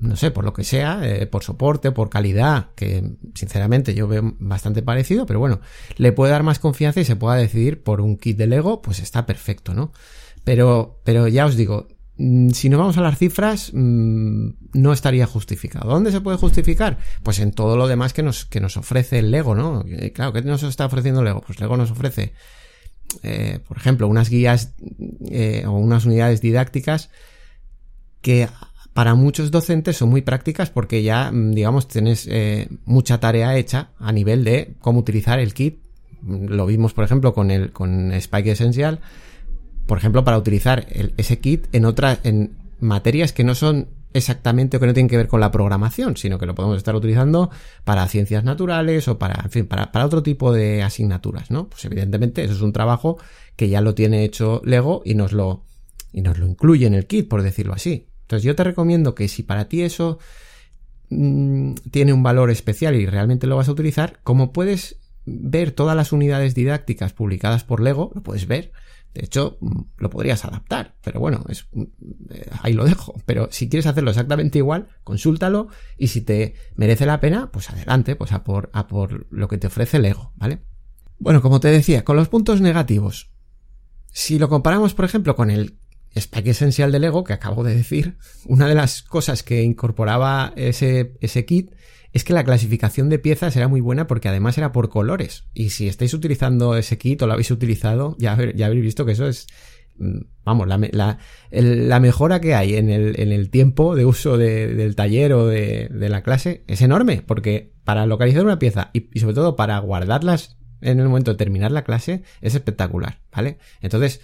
no 0.00 0.16
sé, 0.16 0.30
por 0.30 0.44
lo 0.44 0.52
que 0.52 0.64
sea, 0.64 1.00
eh, 1.02 1.26
por 1.26 1.42
soporte, 1.42 1.90
por 1.90 2.08
calidad, 2.08 2.68
que 2.76 3.16
sinceramente 3.34 3.94
yo 3.94 4.06
veo 4.06 4.34
bastante 4.38 4.82
parecido, 4.82 5.26
pero 5.26 5.40
bueno, 5.40 5.60
le 5.96 6.12
puede 6.12 6.32
dar 6.32 6.44
más 6.44 6.58
confianza 6.58 7.00
y 7.00 7.04
se 7.04 7.16
pueda 7.16 7.36
decidir 7.36 7.82
por 7.82 8.00
un 8.00 8.16
kit 8.16 8.36
de 8.36 8.46
Lego, 8.46 8.80
pues 8.80 9.00
está 9.00 9.26
perfecto, 9.26 9.74
¿no? 9.74 9.92
Pero, 10.44 11.00
pero 11.04 11.26
ya 11.26 11.46
os 11.46 11.56
digo, 11.56 11.88
mm, 12.16 12.50
si 12.50 12.68
no 12.68 12.78
vamos 12.78 12.96
a 12.96 13.00
las 13.00 13.18
cifras, 13.18 13.72
mm, 13.74 14.50
no 14.74 14.92
estaría 14.92 15.26
justificado. 15.26 15.90
¿Dónde 15.90 16.12
se 16.12 16.20
puede 16.20 16.36
justificar? 16.36 16.98
Pues 17.24 17.40
en 17.40 17.52
todo 17.52 17.76
lo 17.76 17.88
demás 17.88 18.12
que 18.12 18.22
nos, 18.22 18.44
que 18.44 18.60
nos 18.60 18.76
ofrece 18.76 19.18
el 19.18 19.32
Lego, 19.32 19.56
¿no? 19.56 19.84
Claro, 20.14 20.32
¿qué 20.32 20.42
nos 20.42 20.62
está 20.62 20.86
ofreciendo 20.86 21.24
Lego? 21.24 21.40
Pues 21.40 21.58
Lego 21.58 21.76
nos 21.76 21.90
ofrece, 21.90 22.34
eh, 23.24 23.58
por 23.66 23.76
ejemplo, 23.76 24.06
unas 24.06 24.30
guías 24.30 24.74
eh, 25.28 25.64
o 25.66 25.72
unas 25.72 26.06
unidades 26.06 26.40
didácticas 26.40 27.10
que 28.20 28.48
para 28.98 29.14
muchos 29.14 29.52
docentes 29.52 29.96
son 29.96 30.08
muy 30.08 30.22
prácticas 30.22 30.70
porque 30.70 31.04
ya, 31.04 31.30
mm, 31.30 31.52
digamos, 31.52 31.86
tienes 31.86 32.26
eh, 32.28 32.66
mucha 32.84 33.20
tarea 33.20 33.56
hecha 33.56 33.90
a 34.00 34.10
nivel 34.10 34.42
de 34.42 34.74
cómo 34.80 34.98
utilizar 34.98 35.38
el 35.38 35.54
kit. 35.54 35.78
Lo 36.26 36.66
vimos, 36.66 36.94
por 36.94 37.04
ejemplo, 37.04 37.32
con 37.32 37.52
el 37.52 37.70
con 37.70 38.10
Spike 38.10 38.50
Essential, 38.50 38.98
por 39.86 39.98
ejemplo, 39.98 40.24
para 40.24 40.36
utilizar 40.36 40.84
ese 41.16 41.38
kit 41.38 41.68
en 41.70 41.84
otras, 41.84 42.18
en 42.24 42.56
materias 42.80 43.32
que 43.32 43.44
no 43.44 43.54
son 43.54 43.86
exactamente 44.14 44.76
o 44.78 44.80
que 44.80 44.88
no 44.88 44.94
tienen 44.94 45.08
que 45.08 45.16
ver 45.16 45.28
con 45.28 45.38
la 45.38 45.52
programación, 45.52 46.16
sino 46.16 46.36
que 46.40 46.46
lo 46.46 46.56
podemos 46.56 46.76
estar 46.76 46.96
utilizando 46.96 47.50
para 47.84 48.04
ciencias 48.08 48.42
naturales 48.42 49.06
o 49.06 49.16
para, 49.16 49.42
en 49.44 49.50
fin, 49.52 49.66
para, 49.68 49.92
para 49.92 50.06
otro 50.06 50.24
tipo 50.24 50.52
de 50.52 50.82
asignaturas, 50.82 51.52
¿no? 51.52 51.68
Pues 51.68 51.84
evidentemente 51.84 52.42
eso 52.42 52.54
es 52.54 52.62
un 52.62 52.72
trabajo 52.72 53.16
que 53.54 53.68
ya 53.68 53.80
lo 53.80 53.94
tiene 53.94 54.24
hecho 54.24 54.60
Lego 54.64 55.02
y 55.04 55.14
nos 55.14 55.32
lo, 55.32 55.62
y 56.12 56.20
nos 56.20 56.36
lo 56.36 56.48
incluye 56.48 56.88
en 56.88 56.94
el 56.94 57.06
kit, 57.06 57.28
por 57.28 57.42
decirlo 57.42 57.74
así. 57.74 58.08
Entonces 58.28 58.44
yo 58.44 58.54
te 58.54 58.62
recomiendo 58.62 59.14
que 59.14 59.26
si 59.26 59.42
para 59.42 59.70
ti 59.70 59.80
eso 59.80 60.18
mm, 61.08 61.72
tiene 61.90 62.12
un 62.12 62.22
valor 62.22 62.50
especial 62.50 62.94
y 62.94 63.06
realmente 63.06 63.46
lo 63.46 63.56
vas 63.56 63.70
a 63.70 63.72
utilizar, 63.72 64.20
como 64.22 64.52
puedes 64.52 65.00
ver 65.24 65.70
todas 65.70 65.96
las 65.96 66.12
unidades 66.12 66.54
didácticas 66.54 67.14
publicadas 67.14 67.64
por 67.64 67.80
Lego, 67.80 68.12
lo 68.14 68.22
puedes 68.22 68.46
ver. 68.46 68.72
De 69.14 69.24
hecho, 69.24 69.56
mm, 69.62 69.80
lo 69.96 70.10
podrías 70.10 70.44
adaptar, 70.44 70.94
pero 71.02 71.20
bueno, 71.20 71.42
es, 71.48 71.68
mm, 71.72 71.82
eh, 72.28 72.50
ahí 72.60 72.74
lo 72.74 72.84
dejo. 72.84 73.14
Pero 73.24 73.48
si 73.50 73.70
quieres 73.70 73.86
hacerlo 73.86 74.10
exactamente 74.10 74.58
igual, 74.58 74.88
consúltalo 75.04 75.68
y 75.96 76.08
si 76.08 76.20
te 76.20 76.52
merece 76.76 77.06
la 77.06 77.20
pena, 77.20 77.50
pues 77.50 77.70
adelante, 77.70 78.14
pues 78.14 78.32
a 78.32 78.44
por, 78.44 78.68
a 78.74 78.88
por 78.88 79.26
lo 79.30 79.48
que 79.48 79.56
te 79.56 79.68
ofrece 79.68 79.98
Lego, 80.00 80.34
¿vale? 80.36 80.64
Bueno, 81.18 81.40
como 81.40 81.60
te 81.60 81.68
decía, 81.68 82.04
con 82.04 82.16
los 82.16 82.28
puntos 82.28 82.60
negativos. 82.60 83.30
Si 84.12 84.38
lo 84.38 84.50
comparamos, 84.50 84.92
por 84.92 85.06
ejemplo, 85.06 85.34
con 85.34 85.50
el 85.50 85.78
Spike 86.14 86.50
Esencial 86.50 86.92
de 86.92 86.98
Lego, 86.98 87.24
que 87.24 87.32
acabo 87.32 87.64
de 87.64 87.74
decir, 87.74 88.16
una 88.46 88.66
de 88.68 88.74
las 88.74 89.02
cosas 89.02 89.42
que 89.42 89.62
incorporaba 89.62 90.52
ese, 90.56 91.14
ese 91.20 91.44
kit 91.44 91.72
es 92.12 92.24
que 92.24 92.32
la 92.32 92.44
clasificación 92.44 93.08
de 93.08 93.18
piezas 93.18 93.56
era 93.56 93.68
muy 93.68 93.80
buena 93.80 94.06
porque 94.06 94.28
además 94.28 94.56
era 94.58 94.72
por 94.72 94.88
colores. 94.88 95.44
Y 95.54 95.70
si 95.70 95.88
estáis 95.88 96.14
utilizando 96.14 96.76
ese 96.76 96.98
kit 96.98 97.20
o 97.22 97.26
lo 97.26 97.34
habéis 97.34 97.50
utilizado, 97.50 98.16
ya, 98.18 98.36
ya 98.54 98.66
habréis 98.66 98.84
visto 98.84 99.04
que 99.04 99.12
eso 99.12 99.28
es, 99.28 99.46
mm, 99.98 100.20
vamos, 100.44 100.66
la, 100.66 100.78
la, 100.92 101.18
la 101.50 102.00
mejora 102.00 102.40
que 102.40 102.54
hay 102.54 102.76
en 102.76 102.88
el, 102.88 103.20
en 103.20 103.30
el 103.30 103.50
tiempo 103.50 103.94
de 103.94 104.06
uso 104.06 104.38
del 104.38 104.96
taller 104.96 105.34
o 105.34 105.46
de, 105.46 105.88
la 105.90 106.22
clase 106.22 106.64
es 106.66 106.80
enorme, 106.80 107.22
porque 107.26 107.72
para 107.84 108.06
localizar 108.06 108.44
una 108.44 108.58
pieza 108.58 108.90
y 108.92 109.20
sobre 109.20 109.34
todo 109.34 109.56
para 109.56 109.78
guardarlas 109.78 110.56
en 110.80 111.00
el 111.00 111.08
momento 111.08 111.32
de 111.32 111.36
terminar 111.36 111.72
la 111.72 111.84
clase 111.84 112.22
es 112.40 112.54
espectacular, 112.54 113.20
¿vale? 113.32 113.58
Entonces, 113.80 114.20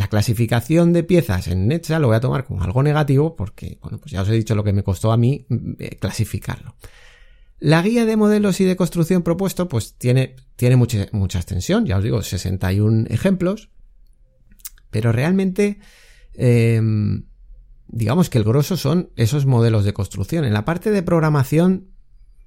la 0.00 0.08
clasificación 0.08 0.94
de 0.94 1.04
piezas 1.04 1.46
en 1.48 1.68
Netza 1.68 1.98
lo 1.98 2.06
voy 2.06 2.16
a 2.16 2.20
tomar 2.20 2.46
como 2.46 2.62
algo 2.62 2.82
negativo 2.82 3.36
porque, 3.36 3.76
bueno, 3.82 3.98
pues 3.98 4.10
ya 4.12 4.22
os 4.22 4.28
he 4.30 4.32
dicho 4.32 4.54
lo 4.54 4.64
que 4.64 4.72
me 4.72 4.82
costó 4.82 5.12
a 5.12 5.18
mí 5.18 5.44
mm, 5.46 5.72
eh, 5.78 5.96
clasificarlo. 6.00 6.74
La 7.58 7.82
guía 7.82 8.06
de 8.06 8.16
modelos 8.16 8.62
y 8.62 8.64
de 8.64 8.76
construcción 8.76 9.22
propuesto, 9.22 9.68
pues 9.68 9.98
tiene, 9.98 10.36
tiene 10.56 10.76
mucha, 10.76 11.06
mucha 11.12 11.38
extensión, 11.38 11.84
ya 11.84 11.98
os 11.98 12.02
digo, 12.02 12.22
61 12.22 13.08
ejemplos, 13.10 13.68
pero 14.88 15.12
realmente, 15.12 15.80
em, 16.32 17.26
digamos 17.86 18.30
que 18.30 18.38
el 18.38 18.44
grosso 18.44 18.78
son 18.78 19.10
esos 19.16 19.44
modelos 19.44 19.84
de 19.84 19.92
construcción. 19.92 20.46
En 20.46 20.54
la 20.54 20.64
parte 20.64 20.90
de 20.90 21.02
programación, 21.02 21.90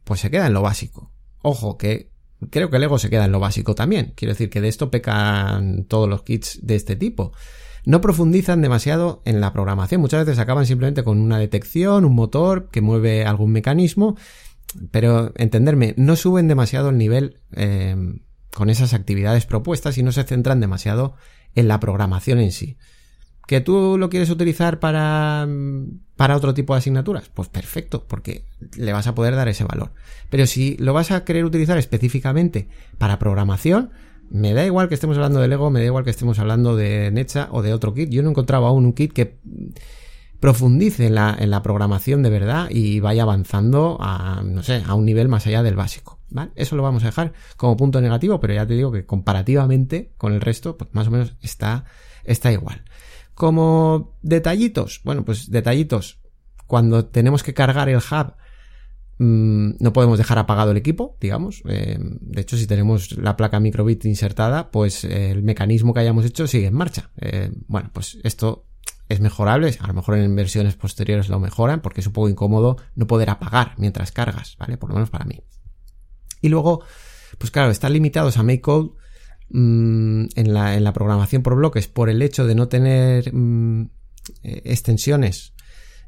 pues 0.06 0.22
se 0.22 0.32
queda 0.32 0.48
en 0.48 0.54
lo 0.54 0.64
básico. 0.64 1.12
Ojo, 1.44 1.78
que 1.78 2.13
creo 2.50 2.70
que 2.70 2.80
Lego 2.80 2.98
se 2.98 3.10
queda 3.10 3.26
en 3.26 3.32
lo 3.32 3.40
básico 3.40 3.76
también. 3.76 4.14
Quiero 4.16 4.34
decir 4.34 4.50
que 4.50 4.62
de 4.62 4.68
esto 4.68 4.92
pecan 4.92 5.86
todos 5.86 6.10
los 6.10 6.24
kits 6.24 6.60
de 6.62 6.76
este 6.76 6.96
tipo. 6.96 7.34
No 7.86 8.00
profundizan 8.02 8.62
demasiado 8.62 9.22
en 9.26 9.42
la 9.42 9.52
programación. 9.52 10.02
Muchas 10.02 10.26
veces 10.26 10.40
acaban 10.40 10.66
simplemente 10.66 11.04
con 11.04 11.20
una 11.20 11.38
detección, 11.38 12.06
un 12.06 12.16
motor 12.16 12.70
que 12.70 12.82
mueve 12.82 13.26
algún 13.26 13.52
mecanismo. 13.52 14.16
Pero 14.92 15.34
entenderme, 15.36 15.94
no 15.98 16.16
suben 16.16 16.48
demasiado 16.48 16.90
el 16.90 16.98
nivel 16.98 17.42
eh, 17.52 17.96
con 18.54 18.70
esas 18.70 18.94
actividades 18.94 19.46
propuestas 19.46 19.98
y 19.98 20.04
no 20.04 20.12
se 20.12 20.24
centran 20.24 20.60
demasiado 20.60 21.16
en 21.56 21.68
la 21.68 21.80
programación 21.80 22.40
en 22.40 22.52
sí. 22.52 22.78
¿Que 23.46 23.62
tú 23.62 23.98
lo 23.98 24.10
quieres 24.10 24.30
utilizar 24.30 24.80
para, 24.80 25.48
para 26.16 26.38
otro 26.38 26.54
tipo 26.54 26.74
de 26.74 26.80
asignaturas? 26.80 27.30
Pues 27.30 27.50
perfecto, 27.50 28.06
porque 28.08 28.46
le 28.78 28.94
vas 28.94 29.08
a 29.08 29.16
poder 29.16 29.36
dar 29.36 29.50
ese 29.50 29.66
valor. 29.66 29.92
Pero 30.30 30.48
si 30.48 30.78
lo 30.78 30.94
vas 30.94 31.12
a 31.12 31.26
querer 31.26 31.44
utilizar 31.44 31.78
específicamente 31.78 32.68
para 32.98 33.20
programación, 33.20 33.92
me 34.30 34.54
da 34.54 34.66
igual 34.66 34.88
que 34.88 34.96
estemos 34.96 35.18
hablando 35.18 35.40
de 35.40 35.48
Lego, 35.48 35.70
me 35.70 35.80
da 35.80 35.86
igual 35.86 36.04
que 36.04 36.10
estemos 36.10 36.40
hablando 36.40 36.76
de 36.76 37.12
Necha 37.12 37.50
o 37.52 37.62
de 37.62 37.74
otro 37.74 37.94
kit. 37.94 38.10
Yo 38.10 38.24
no 38.24 38.30
encontraba 38.30 38.70
aún 38.70 38.86
un 38.86 38.94
kit 38.94 39.12
que 39.12 39.38
profundice 40.40 41.06
en 41.06 41.16
la, 41.16 41.36
en 41.40 41.52
la 41.52 41.62
programación 41.62 42.24
de 42.24 42.30
verdad 42.30 42.68
y 42.70 43.00
vaya 43.00 43.24
avanzando 43.24 43.98
a, 44.02 44.42
no 44.44 44.64
sé, 44.64 44.84
a 44.86 44.94
un 44.94 45.06
nivel 45.06 45.30
más 45.30 45.48
allá 45.48 45.64
del 45.64 45.76
básico. 45.76 46.20
Eso 46.56 46.76
lo 46.76 46.84
vamos 46.84 47.04
a 47.04 47.08
dejar 47.08 47.34
como 47.58 47.78
punto 47.78 48.02
negativo, 48.02 48.40
pero 48.40 48.54
ya 48.54 48.66
te 48.66 48.74
digo 48.74 48.92
que 48.92 49.06
comparativamente 49.06 50.12
con 50.18 50.34
el 50.34 50.42
resto, 50.42 50.78
pues 50.78 50.90
más 50.94 51.08
o 51.08 51.12
menos 51.12 51.36
está, 51.42 51.86
está 52.24 52.52
igual. 52.52 52.84
Como 53.34 54.18
detallitos, 54.22 55.02
bueno, 55.04 55.26
pues 55.26 55.50
detallitos. 55.50 56.20
Cuando 56.68 57.06
tenemos 57.06 57.44
que 57.44 57.54
cargar 57.54 57.90
el 57.90 57.98
hub, 57.98 58.34
mm, 59.20 59.76
no 59.80 59.94
podemos 59.94 60.18
dejar 60.18 60.38
apagado 60.38 60.72
el 60.72 60.78
equipo, 60.78 61.18
digamos. 61.20 61.62
Eh, 61.68 61.98
de 62.00 62.42
hecho, 62.42 62.58
si 62.58 62.68
tenemos 62.68 63.18
la 63.18 63.36
placa 63.36 63.60
microbit 63.60 64.06
insertada, 64.06 64.72
pues 64.72 65.04
el 65.04 65.44
mecanismo 65.44 65.94
que 65.94 66.02
hayamos 66.02 66.26
hecho 66.26 66.48
sigue 66.48 66.68
en 66.68 66.76
marcha. 66.76 67.10
Eh, 67.20 67.52
bueno, 67.68 67.90
pues 67.94 68.18
esto 68.24 68.66
es 69.10 69.20
mejorable. 69.20 69.76
A 69.80 69.88
lo 69.88 69.94
mejor 69.94 70.18
en 70.18 70.36
versiones 70.36 70.76
posteriores 70.76 71.30
lo 71.30 71.40
mejoran 71.40 71.82
porque 71.82 72.02
es 72.02 72.08
un 72.08 72.14
poco 72.14 72.30
incómodo 72.30 72.78
no 72.96 73.08
poder 73.08 73.30
apagar 73.30 73.74
mientras 73.78 74.12
cargas, 74.12 74.56
¿vale? 74.58 74.78
Por 74.78 74.90
lo 74.90 74.96
menos 74.96 75.10
para 75.10 75.26
mí. 75.26 75.42
Y 76.42 76.50
luego, 76.50 76.84
pues 77.38 77.52
claro, 77.52 77.72
están 77.72 77.94
limitados 77.94 78.38
a 78.38 78.44
MakeCode 78.44 78.92
Mm, 79.50 80.26
en, 80.36 80.54
la, 80.54 80.76
en, 80.76 80.84
la, 80.84 80.94
programación 80.94 81.44
por 81.44 81.56
bloques 81.56 81.88
por 81.88 82.10
el 82.10 82.22
hecho 82.22 82.48
de 82.48 82.56
no 82.56 82.70
tener 82.70 83.34
mm, 83.34 83.84
eh, 84.44 84.62
extensiones 84.66 85.54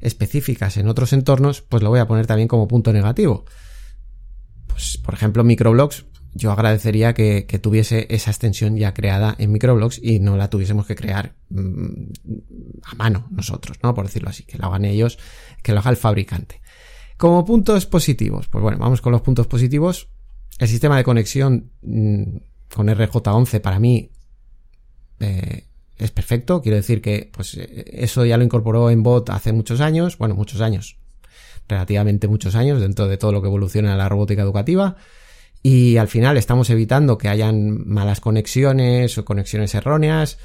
específicas 0.00 0.76
en 0.76 0.88
otros 0.88 1.12
entornos, 1.12 1.62
pues 1.62 1.82
lo 1.82 1.90
voy 1.90 2.00
a 2.00 2.08
poner 2.08 2.26
también 2.26 2.48
como 2.48 2.68
punto 2.68 2.92
negativo. 2.92 3.44
Pues, 4.66 4.98
por 4.98 5.14
ejemplo, 5.14 5.44
microblocks, 5.44 6.06
yo 6.34 6.52
agradecería 6.52 7.14
que, 7.14 7.44
tuviese 7.62 8.06
esa 8.10 8.30
extensión 8.30 8.76
ya 8.76 8.92
creada 8.92 9.34
en 9.38 9.52
microblocks 9.52 10.00
y 10.02 10.18
no 10.20 10.36
la 10.36 10.50
tuviésemos 10.50 10.86
que 10.86 10.94
crear 10.94 11.34
mm, 11.48 12.10
a 12.84 12.94
mano 12.96 13.28
nosotros, 13.30 13.78
¿no? 13.82 13.94
Por 13.94 14.06
decirlo 14.06 14.28
así, 14.28 14.44
que 14.44 14.58
lo 14.58 14.66
hagan 14.66 14.84
ellos, 14.84 15.18
que 15.62 15.72
lo 15.72 15.80
haga 15.80 15.90
el 15.90 15.96
fabricante. 15.96 16.60
Como 17.16 17.44
puntos 17.44 17.86
positivos, 17.86 18.48
pues 18.48 18.60
bueno, 18.60 18.78
vamos 18.78 19.00
con 19.00 19.12
los 19.12 19.22
puntos 19.22 19.46
positivos. 19.46 20.08
El 20.58 20.68
sistema 20.68 20.96
de 20.96 21.04
conexión 21.04 21.72
con 22.74 22.88
RJ11 22.88 23.60
para 23.60 23.78
mí 23.78 24.10
eh, 25.20 25.64
es 25.98 26.10
perfecto. 26.10 26.60
Quiero 26.62 26.76
decir 26.76 27.00
que 27.00 27.30
pues 27.32 27.54
eh, 27.54 27.84
eso 27.92 28.24
ya 28.24 28.36
lo 28.36 28.44
incorporó 28.44 28.90
en 28.90 29.02
bot 29.02 29.30
hace 29.30 29.52
muchos 29.52 29.80
años, 29.80 30.18
bueno, 30.18 30.34
muchos 30.34 30.60
años, 30.60 30.98
relativamente 31.68 32.28
muchos 32.28 32.54
años 32.54 32.80
dentro 32.80 33.08
de 33.08 33.16
todo 33.16 33.32
lo 33.32 33.42
que 33.42 33.48
evoluciona 33.48 33.96
la 33.96 34.08
robótica 34.08 34.42
educativa. 34.42 34.96
Y 35.62 35.96
al 35.96 36.08
final 36.08 36.36
estamos 36.36 36.70
evitando 36.70 37.18
que 37.18 37.28
hayan 37.28 37.88
malas 37.88 38.20
conexiones 38.20 39.18
o 39.18 39.24
conexiones 39.24 39.74
erróneas, 39.74 40.38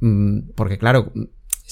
mm, 0.00 0.50
porque 0.54 0.78
claro, 0.78 1.12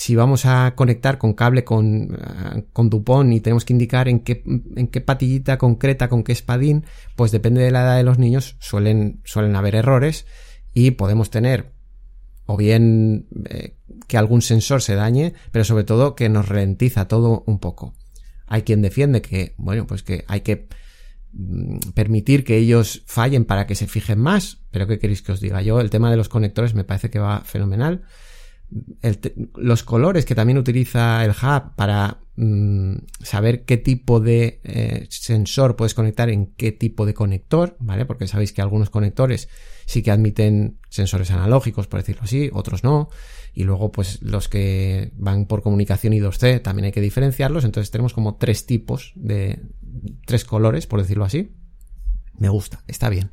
si 0.01 0.17
vamos 0.17 0.47
a 0.47 0.75
conectar 0.77 1.19
con 1.19 1.35
cable 1.35 1.63
con, 1.63 2.15
eh, 2.15 2.65
con 2.73 2.89
Dupont 2.89 3.35
y 3.35 3.41
tenemos 3.41 3.67
que 3.67 3.75
indicar 3.75 4.09
en 4.09 4.21
qué, 4.21 4.43
en 4.47 4.89
qué 4.89 5.03
patillita 5.03 5.59
concreta, 5.59 6.09
con 6.09 6.25
qué 6.25 6.33
espadín, 6.33 6.87
pues 7.17 7.33
depende 7.33 7.61
de 7.61 7.71
la 7.71 7.83
edad 7.83 7.97
de 7.99 8.03
los 8.03 8.19
niños, 8.19 8.57
suelen, 8.61 9.21
suelen 9.27 9.57
haber 9.57 9.75
errores 9.75 10.25
y 10.73 10.93
podemos 10.93 11.29
tener 11.29 11.75
o 12.47 12.57
bien 12.57 13.29
eh, 13.51 13.77
que 14.09 14.17
algún 14.17 14.41
sensor 14.41 14.81
se 14.81 14.95
dañe, 14.95 15.35
pero 15.53 15.67
sobre 15.67 15.85
todo 15.85 16.15
que 16.15 16.31
nos 16.31 16.49
ralentiza 16.49 17.07
todo 17.07 17.45
un 17.47 17.59
poco. 17.59 17.93
Hay 18.47 18.63
quien 18.63 18.81
defiende 18.81 19.21
que, 19.21 19.55
bueno, 19.59 19.87
pues 19.87 20.03
que 20.03 20.25
hay 20.29 20.41
que 20.41 20.67
mm, 21.35 21.91
permitir 21.93 22.43
que 22.45 22.57
ellos 22.57 23.03
fallen 23.05 23.45
para 23.45 23.67
que 23.67 23.75
se 23.75 23.87
fijen 23.87 24.19
más, 24.19 24.63
pero 24.71 24.87
¿qué 24.87 24.99
queréis 24.99 25.21
que 25.21 25.33
os 25.33 25.41
diga? 25.43 25.61
Yo 25.61 25.79
el 25.79 25.91
tema 25.91 26.11
de 26.11 26.17
los 26.17 26.31
conectores 26.31 26.73
me 26.73 26.85
parece 26.85 27.11
que 27.11 27.19
va 27.19 27.43
fenomenal 27.43 28.05
los 29.57 29.83
colores 29.83 30.25
que 30.25 30.35
también 30.35 30.59
utiliza 30.59 31.25
el 31.25 31.31
hub 31.31 31.75
para 31.77 32.21
mm, 32.37 32.97
saber 33.23 33.65
qué 33.65 33.77
tipo 33.77 34.21
de 34.21 34.61
eh, 34.65 35.07
sensor 35.11 35.77
puedes 35.77 35.95
conectar 35.95 36.31
en 36.31 36.47
qué 36.55 36.73
tipo 36.73 37.07
de 37.07 37.15
conector, 37.15 37.77
¿vale? 37.81 38.07
Porque 38.07 38.27
sabéis 38.27 38.53
que 38.53 38.63
algunos 38.63 38.91
conectores 38.91 39.49
sí 39.87 40.03
que 40.03 40.11
admiten 40.11 40.79
sensores 40.89 41.31
analógicos, 41.31 41.89
por 41.89 42.01
decirlo 42.01 42.23
así, 42.23 42.51
otros 42.53 42.85
no. 42.85 43.09
Y 43.53 43.65
luego, 43.65 43.91
pues 43.91 44.23
los 44.23 44.49
que 44.49 45.13
van 45.17 45.47
por 45.47 45.63
comunicación 45.63 46.13
I2C 46.13 46.63
también 46.63 46.87
hay 46.87 46.93
que 46.93 47.01
diferenciarlos. 47.01 47.65
Entonces 47.65 47.91
tenemos 47.91 48.15
como 48.15 48.37
tres 48.37 48.67
tipos 48.67 49.13
de 49.17 49.61
tres 50.25 50.45
colores, 50.45 50.87
por 50.87 51.01
decirlo 51.01 51.25
así. 51.25 51.53
Me 52.39 52.49
gusta, 52.49 52.85
está 52.87 53.09
bien. 53.09 53.31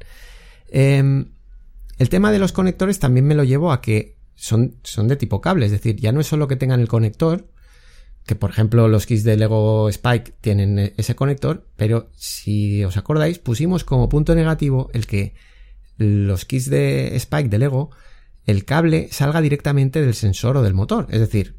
Em, 0.69 1.33
el 1.97 2.09
tema 2.09 2.31
de 2.31 2.39
los 2.39 2.51
conectores 2.51 2.99
también 2.99 3.25
me 3.25 3.35
lo 3.35 3.43
llevo 3.43 3.71
a 3.71 3.81
que 3.81 4.16
son, 4.37 4.77
son 4.83 5.09
de 5.09 5.17
tipo 5.17 5.41
cable, 5.41 5.65
es 5.65 5.71
decir, 5.71 5.97
ya 5.97 6.13
no 6.13 6.21
es 6.21 6.27
solo 6.27 6.47
que 6.47 6.55
tengan 6.55 6.79
el 6.79 6.87
conector, 6.87 7.49
que 8.25 8.35
por 8.35 8.51
ejemplo 8.51 8.87
los 8.87 9.05
kits 9.05 9.23
de 9.23 9.35
Lego 9.35 9.89
Spike 9.89 10.35
tienen 10.39 10.93
ese 10.95 11.15
conector, 11.15 11.67
pero 11.75 12.09
si 12.15 12.83
os 12.85 12.95
acordáis, 12.95 13.39
pusimos 13.39 13.83
como 13.83 14.09
punto 14.09 14.35
negativo 14.35 14.89
el 14.93 15.07
que 15.07 15.33
los 15.97 16.45
kits 16.45 16.69
de 16.69 17.15
Spike 17.15 17.49
de 17.49 17.57
Lego, 17.57 17.89
el 18.45 18.63
cable 18.63 19.09
salga 19.11 19.41
directamente 19.41 20.01
del 20.01 20.13
sensor 20.13 20.55
o 20.57 20.63
del 20.63 20.73
motor. 20.73 21.07
Es 21.09 21.19
decir, 21.19 21.55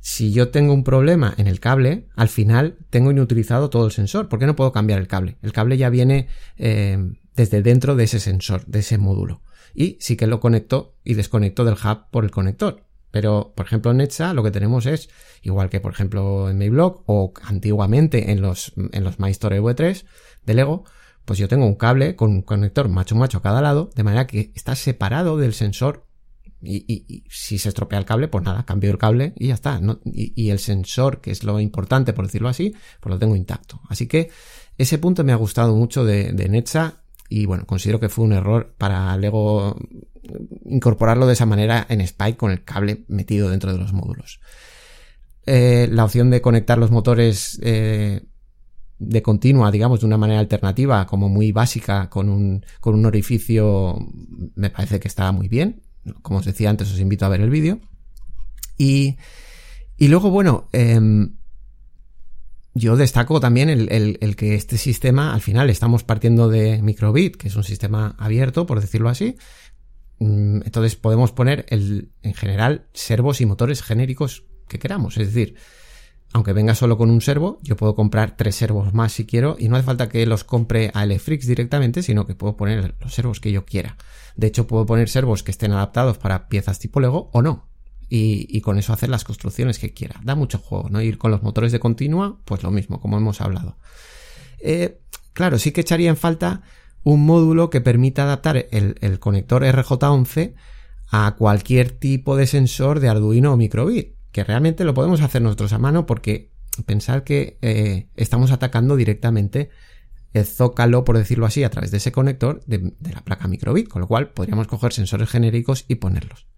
si 0.00 0.32
yo 0.32 0.50
tengo 0.50 0.72
un 0.72 0.84
problema 0.84 1.34
en 1.38 1.48
el 1.48 1.60
cable, 1.60 2.06
al 2.14 2.28
final 2.28 2.76
tengo 2.90 3.10
inutilizado 3.10 3.70
todo 3.70 3.86
el 3.86 3.92
sensor. 3.92 4.28
¿Por 4.28 4.38
qué 4.38 4.46
no 4.46 4.54
puedo 4.54 4.72
cambiar 4.72 5.00
el 5.00 5.08
cable? 5.08 5.36
El 5.42 5.52
cable 5.52 5.76
ya 5.76 5.90
viene 5.90 6.28
eh, 6.56 7.12
desde 7.34 7.62
dentro 7.62 7.96
de 7.96 8.04
ese 8.04 8.20
sensor, 8.20 8.64
de 8.66 8.78
ese 8.80 8.98
módulo. 8.98 9.42
Y 9.74 9.98
sí 10.00 10.16
que 10.16 10.26
lo 10.26 10.40
conecto 10.40 10.96
y 11.04 11.14
desconecto 11.14 11.64
del 11.64 11.74
hub 11.74 12.10
por 12.10 12.24
el 12.24 12.30
conector. 12.30 12.84
Pero, 13.14 13.52
por 13.54 13.66
ejemplo, 13.66 13.92
en 13.92 13.98
Netsa 13.98 14.34
lo 14.34 14.42
que 14.42 14.50
tenemos 14.50 14.86
es, 14.86 15.08
igual 15.42 15.70
que 15.70 15.78
por 15.78 15.92
ejemplo 15.92 16.50
en 16.50 16.58
Mayblock 16.58 17.04
o 17.06 17.32
antiguamente 17.44 18.32
en 18.32 18.40
los, 18.40 18.72
en 18.90 19.04
los 19.04 19.20
MyStore 19.20 19.60
V3 19.60 20.04
de 20.44 20.54
Lego, 20.54 20.84
pues 21.24 21.38
yo 21.38 21.46
tengo 21.46 21.64
un 21.64 21.76
cable 21.76 22.16
con 22.16 22.32
un 22.32 22.42
conector 22.42 22.88
macho 22.88 23.14
macho 23.14 23.38
a 23.38 23.42
cada 23.42 23.62
lado, 23.62 23.90
de 23.94 24.02
manera 24.02 24.26
que 24.26 24.50
está 24.56 24.74
separado 24.74 25.36
del 25.36 25.54
sensor. 25.54 26.08
Y, 26.60 27.24
si 27.28 27.58
se 27.58 27.68
estropea 27.68 28.00
el 28.00 28.04
cable, 28.04 28.26
pues 28.26 28.42
nada, 28.42 28.64
cambio 28.64 28.90
el 28.90 28.98
cable 28.98 29.32
y 29.36 29.46
ya 29.46 29.54
está. 29.54 29.80
Y, 30.06 30.50
el 30.50 30.58
sensor, 30.58 31.20
que 31.20 31.30
es 31.30 31.44
lo 31.44 31.60
importante, 31.60 32.14
por 32.14 32.24
decirlo 32.26 32.48
así, 32.48 32.74
pues 33.00 33.12
lo 33.12 33.18
tengo 33.20 33.36
intacto. 33.36 33.80
Así 33.88 34.08
que 34.08 34.30
ese 34.76 34.98
punto 34.98 35.22
me 35.22 35.32
ha 35.32 35.36
gustado 35.36 35.76
mucho 35.76 36.04
de, 36.04 36.32
de 36.32 36.48
Netsa 36.48 37.03
y 37.36 37.46
bueno, 37.46 37.66
considero 37.66 37.98
que 37.98 38.08
fue 38.08 38.24
un 38.24 38.32
error 38.32 38.76
para 38.78 39.16
Lego 39.16 39.76
incorporarlo 40.66 41.26
de 41.26 41.32
esa 41.32 41.46
manera 41.46 41.84
en 41.88 42.00
Spike 42.00 42.36
con 42.36 42.52
el 42.52 42.62
cable 42.62 43.04
metido 43.08 43.50
dentro 43.50 43.72
de 43.72 43.78
los 43.78 43.92
módulos. 43.92 44.38
Eh, 45.44 45.88
la 45.90 46.04
opción 46.04 46.30
de 46.30 46.40
conectar 46.40 46.78
los 46.78 46.92
motores 46.92 47.58
eh, 47.60 48.22
de 49.00 49.22
continua, 49.22 49.72
digamos, 49.72 49.98
de 49.98 50.06
una 50.06 50.16
manera 50.16 50.38
alternativa, 50.38 51.06
como 51.06 51.28
muy 51.28 51.50
básica, 51.50 52.08
con 52.08 52.28
un, 52.28 52.64
con 52.78 52.94
un 52.94 53.04
orificio, 53.04 53.98
me 54.54 54.70
parece 54.70 55.00
que 55.00 55.08
está 55.08 55.32
muy 55.32 55.48
bien. 55.48 55.82
Como 56.22 56.38
os 56.38 56.44
decía 56.44 56.70
antes, 56.70 56.92
os 56.92 57.00
invito 57.00 57.26
a 57.26 57.30
ver 57.30 57.40
el 57.40 57.50
vídeo. 57.50 57.80
Y, 58.78 59.16
y 59.96 60.06
luego, 60.06 60.30
bueno, 60.30 60.68
em, 60.70 61.34
yo 62.74 62.96
destaco 62.96 63.38
también 63.38 63.70
el, 63.70 64.18
el, 64.20 64.36
que 64.36 64.56
este 64.56 64.78
sistema, 64.78 65.32
al 65.32 65.40
final, 65.40 65.70
estamos 65.70 66.02
partiendo 66.02 66.48
de 66.48 66.82
microbit, 66.82 67.36
que 67.36 67.48
es 67.48 67.56
un 67.56 67.62
sistema 67.62 68.16
abierto, 68.18 68.66
por 68.66 68.80
decirlo 68.80 69.08
así. 69.08 69.36
Mm, 70.18 70.62
entonces 70.64 70.96
podemos 70.96 71.30
poner 71.30 71.66
el, 71.68 72.10
en 72.22 72.34
general 72.34 72.88
servos 72.92 73.40
y 73.40 73.46
motores 73.46 73.82
genéricos 73.82 74.44
que 74.66 74.80
queramos. 74.80 75.16
Es 75.18 75.32
decir, 75.32 75.54
aunque 76.32 76.52
venga 76.52 76.74
solo 76.74 76.98
con 76.98 77.10
un 77.10 77.20
servo, 77.20 77.60
yo 77.62 77.76
puedo 77.76 77.94
comprar 77.94 78.36
tres 78.36 78.56
servos 78.56 78.92
más 78.92 79.12
si 79.12 79.24
quiero 79.24 79.54
y 79.56 79.68
no 79.68 79.76
hace 79.76 79.86
falta 79.86 80.08
que 80.08 80.26
los 80.26 80.42
compre 80.42 80.90
a 80.94 81.04
Elefrix 81.04 81.46
directamente, 81.46 82.02
sino 82.02 82.26
que 82.26 82.34
puedo 82.34 82.56
poner 82.56 82.96
los 82.98 83.14
servos 83.14 83.38
que 83.38 83.52
yo 83.52 83.64
quiera. 83.64 83.96
De 84.34 84.48
hecho, 84.48 84.66
puedo 84.66 84.84
poner 84.84 85.08
servos 85.08 85.44
que 85.44 85.52
estén 85.52 85.70
adaptados 85.70 86.18
para 86.18 86.48
piezas 86.48 86.80
tipo 86.80 86.98
Lego 86.98 87.30
o 87.32 87.40
no. 87.40 87.68
Y, 88.08 88.60
con 88.60 88.78
eso 88.78 88.92
hacer 88.92 89.08
las 89.08 89.24
construcciones 89.24 89.78
que 89.78 89.92
quiera. 89.92 90.20
Da 90.22 90.34
mucho 90.34 90.58
juego, 90.58 90.88
¿no? 90.88 91.00
Ir 91.00 91.18
con 91.18 91.30
los 91.30 91.42
motores 91.42 91.72
de 91.72 91.80
continua, 91.80 92.38
pues 92.44 92.62
lo 92.62 92.70
mismo, 92.70 93.00
como 93.00 93.16
hemos 93.16 93.40
hablado. 93.40 93.76
Eh, 94.60 95.00
claro, 95.32 95.58
sí 95.58 95.72
que 95.72 95.80
echaría 95.80 96.10
en 96.10 96.16
falta 96.16 96.62
un 97.02 97.26
módulo 97.26 97.70
que 97.70 97.80
permita 97.80 98.22
adaptar 98.22 98.66
el, 98.70 99.18
conector 99.18 99.62
RJ11 99.64 100.54
a 101.10 101.34
cualquier 101.36 101.90
tipo 101.90 102.36
de 102.36 102.46
sensor 102.46 103.00
de 103.00 103.08
Arduino 103.08 103.52
o 103.52 103.56
microbit 103.56 104.14
que 104.34 104.42
realmente 104.42 104.84
lo 104.84 104.94
podemos 104.94 105.20
hacer 105.20 105.42
nosotros 105.42 105.72
a 105.72 105.78
mano 105.78 106.06
porque 106.06 106.50
pensar 106.86 107.22
que 107.22 107.56
eh, 107.62 108.08
estamos 108.16 108.50
atacando 108.50 108.96
directamente 108.96 109.70
el 110.32 110.44
zócalo, 110.44 111.04
por 111.04 111.16
decirlo 111.16 111.46
así, 111.46 111.62
a 111.62 111.70
través 111.70 111.92
de 111.92 111.98
ese 111.98 112.10
conector 112.10 112.60
de, 112.66 112.92
la 113.00 113.22
placa 113.22 113.46
microbit, 113.46 113.88
con 113.88 114.00
lo 114.00 114.08
cual 114.08 114.30
podríamos 114.30 114.66
coger 114.66 114.92
sensores 114.92 115.30
genéricos 115.30 115.84
y 115.86 115.94
ponerlos. 115.94 116.48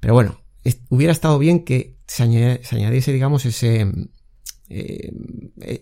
Pero 0.00 0.12
bueno, 0.12 0.42
hubiera 0.88 1.12
estado 1.12 1.38
bien 1.38 1.64
que 1.64 1.96
se, 2.06 2.22
añadiese, 2.22 3.12
digamos, 3.12 3.44
ese, 3.46 3.90
eh, 4.68 5.12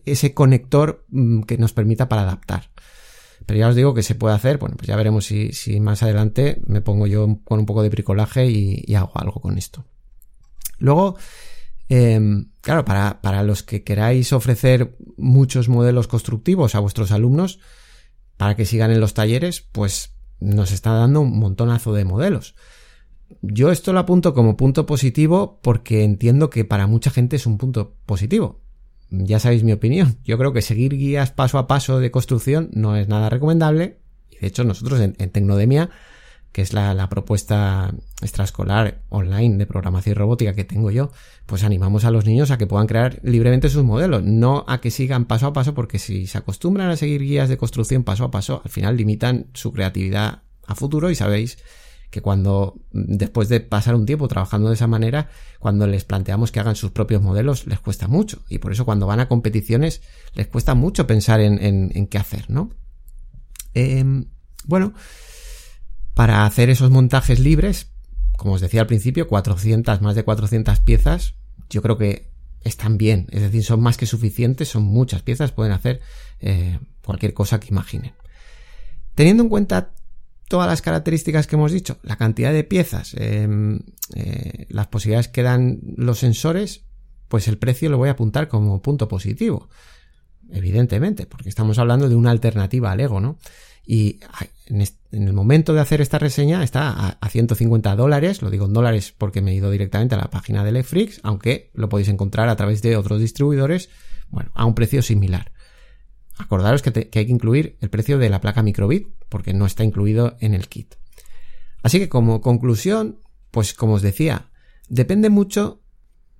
ese 0.05 0.35
conector 0.35 1.05
mm, 1.09 1.43
que 1.43 1.59
nos 1.59 1.73
permita 1.73 2.09
para 2.09 2.23
adaptar. 2.23 2.71
Pero 3.47 3.59
ya 3.59 3.69
os 3.69 3.75
digo 3.75 3.95
que 3.95 4.03
se 4.03 4.15
puede 4.15 4.35
hacer, 4.35 4.59
bueno, 4.59 4.77
pues 4.77 4.89
ya 4.89 4.97
veremos 4.97 5.27
si, 5.27 5.81
más 5.81 6.03
adelante 6.03 6.61
me 6.67 6.83
pongo 6.83 7.07
yo 7.07 7.39
con 7.45 7.59
un 7.59 7.67
poco 7.67 7.83
de 7.83 7.89
bricolaje 7.89 8.47
y 8.47 8.95
hago 8.95 9.13
algo 9.15 9.41
con 9.41 9.57
esto. 9.57 9.87
Luego, 10.81 11.17
em, 11.89 12.51
claro, 12.61 12.85
para, 12.85 13.21
para 13.21 13.43
los 13.45 13.63
que 13.63 13.85
queráis 13.85 14.33
ofrecer 14.33 14.97
muchos 15.17 15.69
modelos 15.69 16.09
constructivos 16.09 16.75
a 16.75 16.81
vuestros 16.81 17.13
alumnos, 17.13 17.61
para 18.37 18.57
que 18.57 18.65
sigan 18.65 18.91
en 18.91 19.01
los 19.01 19.15
talleres, 19.15 19.61
pues 19.61 20.15
nos 20.41 20.73
está 20.73 20.93
dando 20.93 21.21
un 21.21 21.39
montonazo 21.39 21.93
de 21.93 22.07
modelos. 22.07 22.55
Yo 23.43 23.71
esto 23.71 23.93
lo 23.93 24.01
apunto 24.01 24.35
como 24.35 24.57
punto 24.57 24.87
positivo 24.87 25.59
porque 25.63 26.05
entiendo 26.05 26.51
que 26.51 26.65
para 26.65 26.87
mucha 26.87 27.11
gente 27.11 27.37
es 27.37 27.47
un 27.47 27.59
punto 27.59 27.95
positivo. 28.07 28.61
Ya 29.11 29.39
sabéis 29.39 29.65
mi 29.65 29.73
opinión. 29.73 30.19
Yo 30.25 30.39
creo 30.39 30.53
que 30.53 30.63
seguir 30.63 30.97
guías 30.97 31.33
paso 31.33 31.59
a 31.59 31.67
paso 31.67 31.99
de 31.99 32.11
construcción 32.11 32.71
no 32.73 32.97
es 32.97 33.09
nada 33.09 33.31
recomendable. 33.31 33.99
Y 34.31 34.37
de 34.39 34.47
hecho 34.47 34.65
nosotros 34.65 35.01
en, 35.01 35.17
en 35.19 35.31
Tecnodemia 35.31 35.91
que 36.53 36.63
es 36.63 36.73
la, 36.73 37.09
propuesta 37.09 37.95
extraescolar 38.21 39.03
online 39.09 39.57
de 39.57 39.67
programación 39.67 40.13
y 40.13 40.19
robótica 40.19 40.55
que 40.55 40.65
tengo 40.65 40.91
yo, 40.91 41.13
pues 41.47 41.63
animamos 41.63 42.05
a 42.05 42.11
los 42.11 42.25
niños 42.25 42.51
a 42.51 42.59
que 42.59 42.67
puedan 42.67 42.87
crear 42.87 43.21
libremente 43.23 43.69
sus 43.69 43.85
modelos, 43.85 44.23
no 44.25 44.65
a 44.67 44.81
que 44.81 44.91
sigan 44.91 45.27
paso 45.27 45.47
a 45.47 45.53
paso, 45.53 45.75
porque 45.75 45.99
si 45.99 46.27
se 46.27 46.39
acostumbran 46.39 46.91
a 46.91 46.97
seguir 46.97 47.23
guías 47.23 47.49
de 47.49 47.57
construcción 47.57 48.03
paso 48.03 48.25
a 48.25 48.31
paso, 48.31 48.63
al 48.65 48.71
final 48.71 48.97
limitan 48.97 49.47
su 49.55 49.73
creatividad 49.73 50.43
a 50.67 50.75
futuro 50.75 51.11
y 51.11 51.15
sabéis 51.15 51.59
que 52.11 52.21
cuando 52.21 52.75
después 52.91 53.49
de 53.49 53.61
pasar 53.61 53.95
un 53.95 54.05
tiempo 54.05 54.27
trabajando 54.29 54.69
de 54.69 54.75
esa 54.75 54.89
manera, 54.89 55.31
cuando 55.59 55.87
les 55.87 56.05
planteamos 56.05 56.51
que 56.51 56.61
hagan 56.61 56.75
sus 56.75 56.91
propios 56.91 57.23
modelos, 57.23 57.67
les 57.67 57.79
cuesta 57.79 58.09
mucho. 58.09 58.43
Y 58.49 58.59
por 58.59 58.73
eso 58.73 58.85
cuando 58.85 59.07
van 59.07 59.21
a 59.21 59.29
competiciones, 59.29 60.03
les 60.35 60.49
cuesta 60.49 60.75
mucho 60.75 61.07
pensar 61.07 61.41
en, 61.41 61.59
en, 61.63 62.07
qué 62.09 62.19
hacer, 62.19 62.51
¿no? 62.51 62.71
Em, 63.75 64.27
bueno, 64.65 64.93
para 66.15 66.45
hacer 66.45 66.69
esos 66.69 66.91
montajes 66.91 67.39
libres, 67.39 67.93
como 68.37 68.55
os 68.55 68.61
decía 68.61 68.81
al 68.81 68.87
principio, 68.89 69.29
400, 69.29 70.03
más 70.03 70.17
de 70.17 70.25
400 70.25 70.81
piezas, 70.81 71.35
yo 71.69 71.81
creo 71.83 71.97
que 71.97 72.31
están 72.63 72.99
bien, 72.99 73.27
es 73.31 73.43
decir, 73.43 73.65
son 73.65 73.81
más 73.81 73.97
que 73.97 74.07
suficientes, 74.07 74.69
son 74.69 74.83
muchas 74.83 75.23
piezas, 75.23 75.53
pueden 75.53 75.73
hacer 75.73 76.01
eh, 76.41 76.79
cualquier 77.05 77.33
cosa 77.35 77.61
que 77.61 77.69
imaginen. 77.69 78.13
Teniendo 79.15 79.45
en 79.45 79.49
cuenta 79.49 79.95
todas 80.51 80.67
las 80.67 80.83
características 80.83 81.47
que 81.47 81.55
hemos 81.55 81.71
dicho, 81.71 81.99
la 82.03 82.17
cantidad 82.17 82.53
de 82.53 82.65
piezas, 82.65 83.15
em, 83.17 83.79
eh, 84.17 84.67
las 84.69 84.89
posibilidades 84.89 85.29
que 85.29 85.45
dan 85.45 85.79
los 85.97 86.19
sensores, 86.19 86.83
pues 87.29 87.47
el 87.47 87.57
precio 87.57 87.89
lo 87.89 87.99
voy 87.99 88.09
a 88.09 88.13
apuntar 88.13 88.49
como 88.49 88.83
punto 88.83 89.07
positivo. 89.07 89.69
Evidentemente, 90.51 91.27
porque 91.27 91.49
estamos 91.49 91.79
hablando 91.79 92.09
de 92.09 92.17
una 92.17 92.33
alternativa 92.33 92.91
al 92.91 92.99
ego, 92.99 93.21
¿no? 93.21 93.39
Y 93.87 94.19
en, 94.67 94.83
el 95.13 95.33
momento 95.33 95.73
de 95.73 95.81
hacer 95.81 96.01
esta 96.01 96.19
reseña 96.19 96.65
está 96.65 97.17
a, 97.21 97.29
150 97.29 97.95
dólares, 97.95 98.43
lo 98.43 98.51
digo 98.51 98.67
en 98.67 98.73
dólares 98.73 99.15
porque 99.17 99.43
me 99.43 99.53
he 99.53 99.55
ido 99.55 99.71
directamente 99.71 100.17
a 100.17 100.19
la 100.19 100.31
página 100.31 100.65
de 100.65 100.73
Lefrix, 100.73 101.21
aunque 101.23 101.71
lo 101.75 101.89
podéis 101.89 102.09
encontrar 102.09 102.49
a 102.49 102.57
través 102.57 102.83
de 102.83 102.97
otros 102.97 103.21
distribuidores, 103.21 103.89
bueno, 104.31 104.51
a 104.55 104.65
un 104.65 104.75
precio 104.75 105.01
similar. 105.01 105.53
Acordaros 106.41 106.83
que, 106.83 106.91
hay 106.97 107.27
que 107.27 107.33
incluir 107.33 107.77
el 107.81 107.91
precio 107.91 108.19
de 108.19 108.31
la 108.31 108.41
placa 108.41 108.63
microbit, 108.63 109.09
porque 109.29 109.53
no 109.53 109.67
está 109.67 109.85
incluido 109.85 110.37
en 110.41 110.55
el 110.55 110.69
kit. 110.69 110.95
Así 111.83 111.99
que 111.99 112.09
como 112.09 112.41
conclusión, 112.41 113.21
pues 113.51 113.75
como 113.75 113.95
os 113.95 114.03
decía, 114.03 114.51
depende 114.89 115.31
mucho 115.31 115.81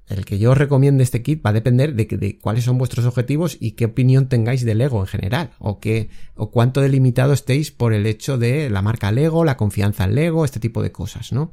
el 0.09 0.25
que 0.25 0.39
yo 0.39 0.51
os 0.51 0.59
recomiende 0.59 1.05
este 1.05 1.23
kit 1.23 1.45
va 1.45 1.51
a 1.51 1.53
depender 1.53 1.95
de, 1.95 2.39
cuáles 2.41 2.65
son 2.65 2.79
vuestros 2.79 3.07
objetivos 3.07 3.57
y 3.61 3.73
qué 3.73 3.85
opinión 3.85 4.29
tengáis 4.29 4.65
de 4.65 4.75
Lego 4.75 5.01
en 5.01 5.07
general, 5.07 5.53
o 5.61 5.79
qué, 5.79 6.11
o 6.35 6.51
cuánto 6.51 6.81
delimitado 6.81 7.33
estéis 7.33 7.71
por 7.71 7.93
el 7.93 8.07
hecho 8.07 8.37
de 8.37 8.71
la 8.71 8.83
marca 8.83 9.13
Lego, 9.13 9.45
la 9.45 9.57
confianza 9.57 10.05
en 10.05 10.17
Lego, 10.17 10.45
este 10.45 10.59
tipo 10.59 10.83
de 10.83 10.91
cosas, 10.91 11.33
¿no? 11.33 11.53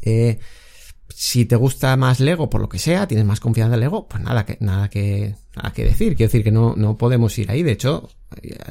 Eh, 0.00 0.38
si 1.14 1.44
te 1.44 1.56
gusta 1.56 1.96
más 1.96 2.20
Lego 2.20 2.50
por 2.50 2.60
lo 2.60 2.68
que 2.68 2.78
sea, 2.78 3.06
tienes 3.06 3.26
más 3.26 3.40
confianza 3.40 3.74
en 3.74 3.80
Lego, 3.80 4.08
pues 4.08 4.22
nada 4.22 4.44
que, 4.44 4.56
nada 4.60 4.88
que, 4.88 5.34
nada 5.56 5.72
que 5.72 5.84
decir. 5.84 6.16
Quiero 6.16 6.28
decir 6.28 6.44
que 6.44 6.52
no, 6.52 6.74
no 6.76 6.96
podemos 6.96 7.36
ir 7.38 7.50
ahí. 7.50 7.62
De 7.62 7.72
hecho, 7.72 8.08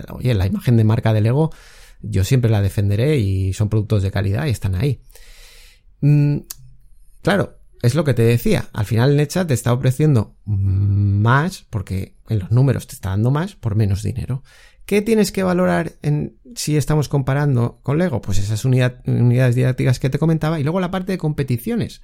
oye, 0.09 0.33
la 0.33 0.47
imagen 0.47 0.77
de 0.77 0.83
marca 0.83 1.13
de 1.13 1.21
Lego, 1.21 1.51
yo 2.01 2.23
siempre 2.23 2.49
la 2.49 2.61
defenderé 2.61 3.17
y 3.17 3.53
son 3.53 3.69
productos 3.69 4.03
de 4.03 4.11
calidad 4.11 4.45
y 4.45 4.51
están 4.51 4.75
ahí. 4.75 5.01
Mm, 6.01 6.37
claro, 7.21 7.59
es 7.81 7.95
lo 7.95 8.03
que 8.03 8.13
te 8.13 8.23
decía. 8.23 8.69
Al 8.73 8.85
final 8.85 9.15
Netchat 9.15 9.47
te 9.47 9.53
está 9.53 9.73
ofreciendo 9.73 10.35
más, 10.45 11.65
porque 11.69 12.15
en 12.27 12.39
los 12.39 12.51
números 12.51 12.87
te 12.87 12.95
está 12.95 13.09
dando 13.09 13.31
más 13.31 13.55
por 13.55 13.75
menos 13.75 14.03
dinero. 14.03 14.43
¿Qué 14.89 15.03
tienes 15.03 15.31
que 15.31 15.43
valorar 15.43 15.91
en 16.01 16.39
si 16.55 16.75
estamos 16.75 17.09
comparando 17.09 17.79
con 17.83 17.99
Lego? 17.99 18.21
Pues 18.21 18.39
esas 18.39 18.65
unidades 18.65 19.53
didácticas 19.53 19.99
que 19.99 20.09
te 20.09 20.17
comentaba 20.17 20.59
y 20.59 20.63
luego 20.63 20.79
la 20.79 20.89
parte 20.89 21.11
de 21.11 21.19
competiciones. 21.19 22.01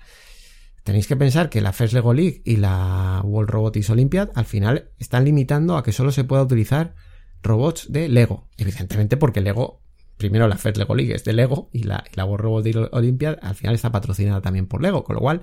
Tenéis 0.84 1.08
que 1.08 1.16
pensar 1.16 1.50
que 1.50 1.62
la 1.62 1.74
First 1.74 1.96
Lego 1.96 2.14
League 2.14 2.44
y 2.46 2.58
la 2.58 3.22
World 3.24 3.50
Robotics 3.50 3.90
Olympiad 3.90 4.30
al 4.36 4.46
final 4.46 4.92
están 5.00 5.26
limitando 5.26 5.78
a 5.78 5.84
que 5.84 5.92
solo 5.92 6.12
se 6.12 6.26
pueda 6.26 6.44
utilizar 6.44 6.94
robots 7.42 7.92
de 7.92 8.08
Lego. 8.08 8.50
Evidentemente 8.56 9.18
porque 9.18 9.42
Lego, 9.42 9.82
primero 10.18 10.48
la 10.48 10.58
First 10.58 10.78
Lego 10.78 10.94
League 10.94 11.16
es 11.16 11.24
de 11.24 11.34
Lego 11.34 11.72
y 11.74 11.86
la, 11.86 12.04
y 12.14 12.16
la 12.16 12.26
World 12.26 12.44
Robotics 12.44 12.78
Olympiad 12.92 13.40
al 13.42 13.56
final 13.56 13.74
está 13.74 13.92
patrocinada 13.92 14.42
también 14.42 14.68
por 14.68 14.84
Lego, 14.84 15.04
con 15.04 15.16
lo 15.16 15.22
cual, 15.22 15.42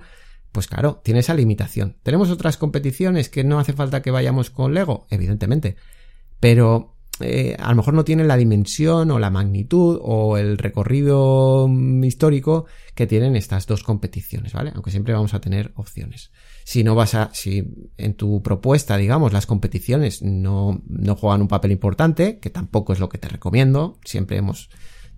pues 0.52 0.68
claro, 0.68 1.00
tiene 1.02 1.18
esa 1.18 1.34
limitación. 1.34 1.96
¿Tenemos 2.04 2.30
otras 2.30 2.56
competiciones 2.56 3.28
que 3.28 3.42
no 3.42 3.58
hace 3.58 3.72
falta 3.72 4.00
que 4.00 4.12
vayamos 4.12 4.50
con 4.50 4.74
Lego? 4.74 5.08
Evidentemente. 5.10 5.74
Pero 6.38 6.92
eh, 7.20 7.56
a 7.58 7.70
lo 7.70 7.76
mejor 7.76 7.94
no 7.94 8.04
tienen 8.04 8.28
la 8.28 8.36
dimensión 8.36 9.10
o 9.10 9.18
la 9.18 9.30
magnitud 9.30 9.98
o 10.02 10.38
el 10.38 10.58
recorrido 10.58 11.66
mm, 11.68 12.04
histórico 12.04 12.66
que 12.94 13.06
tienen 13.06 13.36
estas 13.36 13.66
dos 13.66 13.82
competiciones, 13.82 14.52
¿vale? 14.52 14.72
Aunque 14.74 14.90
siempre 14.90 15.12
vamos 15.12 15.34
a 15.34 15.40
tener 15.40 15.72
opciones. 15.76 16.32
Si 16.64 16.84
no 16.84 16.94
vas 16.94 17.14
a, 17.14 17.30
si 17.32 17.64
en 17.98 18.14
tu 18.14 18.42
propuesta, 18.42 18.96
digamos, 18.96 19.32
las 19.32 19.46
competiciones 19.46 20.22
no, 20.22 20.82
no 20.86 21.16
juegan 21.16 21.42
un 21.42 21.48
papel 21.48 21.72
importante, 21.72 22.38
que 22.38 22.50
tampoco 22.50 22.92
es 22.92 23.00
lo 23.00 23.08
que 23.08 23.18
te 23.18 23.28
recomiendo, 23.28 23.98
siempre 24.04 24.36
hemos 24.36 24.70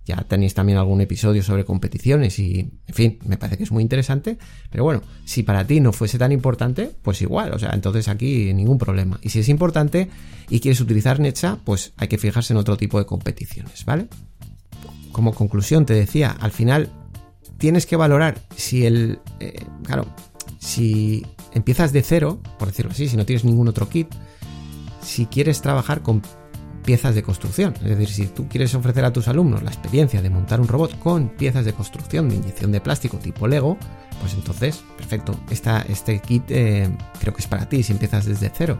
ya 0.05 0.17
tenéis 0.27 0.53
también 0.53 0.77
algún 0.77 1.01
episodio 1.01 1.41
sobre 1.41 1.65
competiciones 1.65 2.37
y, 2.37 2.59
en 2.59 2.93
fin, 2.93 3.19
me 3.25 3.37
parece 3.37 3.57
que 3.57 3.63
es 3.63 3.71
muy 3.71 3.81
interesante. 3.81 4.37
Pero 4.69 4.83
bueno, 4.83 5.01
si 5.25 5.41
para 5.43 5.65
ti 5.65 5.79
no 5.79 5.91
fuese 5.91 6.19
tan 6.19 6.31
importante, 6.31 6.91
pues 7.01 7.21
igual, 7.21 7.53
o 7.53 7.59
sea, 7.59 7.71
entonces 7.73 8.07
aquí 8.07 8.53
ningún 8.53 8.77
problema. 8.77 9.19
Y 9.23 9.29
si 9.29 9.39
es 9.39 9.49
importante 9.49 10.09
y 10.49 10.59
quieres 10.59 10.79
utilizar 10.79 11.19
Netsa, 11.19 11.57
pues 11.63 11.93
hay 11.97 12.07
que 12.07 12.19
fijarse 12.19 12.53
en 12.53 12.57
otro 12.57 12.77
tipo 12.77 12.99
de 12.99 13.05
competiciones, 13.05 13.83
¿vale? 13.85 14.07
Como 15.11 15.33
conclusión 15.33 15.85
te 15.85 15.95
decía, 15.95 16.35
al 16.39 16.51
final 16.51 16.91
tienes 17.57 17.85
que 17.85 17.95
valorar 17.95 18.37
si 18.55 18.85
el... 18.85 19.19
Eh, 19.39 19.65
claro, 19.83 20.05
si 20.59 21.25
empiezas 21.53 21.93
de 21.93 22.03
cero, 22.03 22.41
por 22.59 22.67
decirlo 22.67 22.91
así, 22.91 23.07
si 23.07 23.17
no 23.17 23.25
tienes 23.25 23.43
ningún 23.43 23.67
otro 23.67 23.89
kit, 23.89 24.07
si 25.01 25.25
quieres 25.25 25.61
trabajar 25.61 26.01
con 26.01 26.21
piezas 26.85 27.15
de 27.15 27.23
construcción. 27.23 27.73
Es 27.83 27.89
decir, 27.89 28.09
si 28.09 28.27
tú 28.27 28.47
quieres 28.47 28.73
ofrecer 28.75 29.03
a 29.03 29.11
tus 29.11 29.27
alumnos 29.27 29.63
la 29.63 29.71
experiencia 29.71 30.21
de 30.21 30.29
montar 30.29 30.61
un 30.61 30.67
robot 30.67 30.97
con 30.99 31.29
piezas 31.29 31.65
de 31.65 31.73
construcción 31.73 32.29
de 32.29 32.35
inyección 32.35 32.71
de 32.71 32.79
plástico 32.79 33.17
tipo 33.17 33.47
Lego, 33.47 33.77
pues 34.21 34.33
entonces, 34.35 34.83
perfecto. 34.95 35.35
Esta, 35.49 35.81
este 35.81 36.19
kit 36.19 36.43
eh, 36.49 36.89
creo 37.19 37.33
que 37.33 37.41
es 37.41 37.47
para 37.47 37.67
ti 37.67 37.83
si 37.83 37.91
empiezas 37.91 38.25
desde 38.25 38.51
cero. 38.55 38.79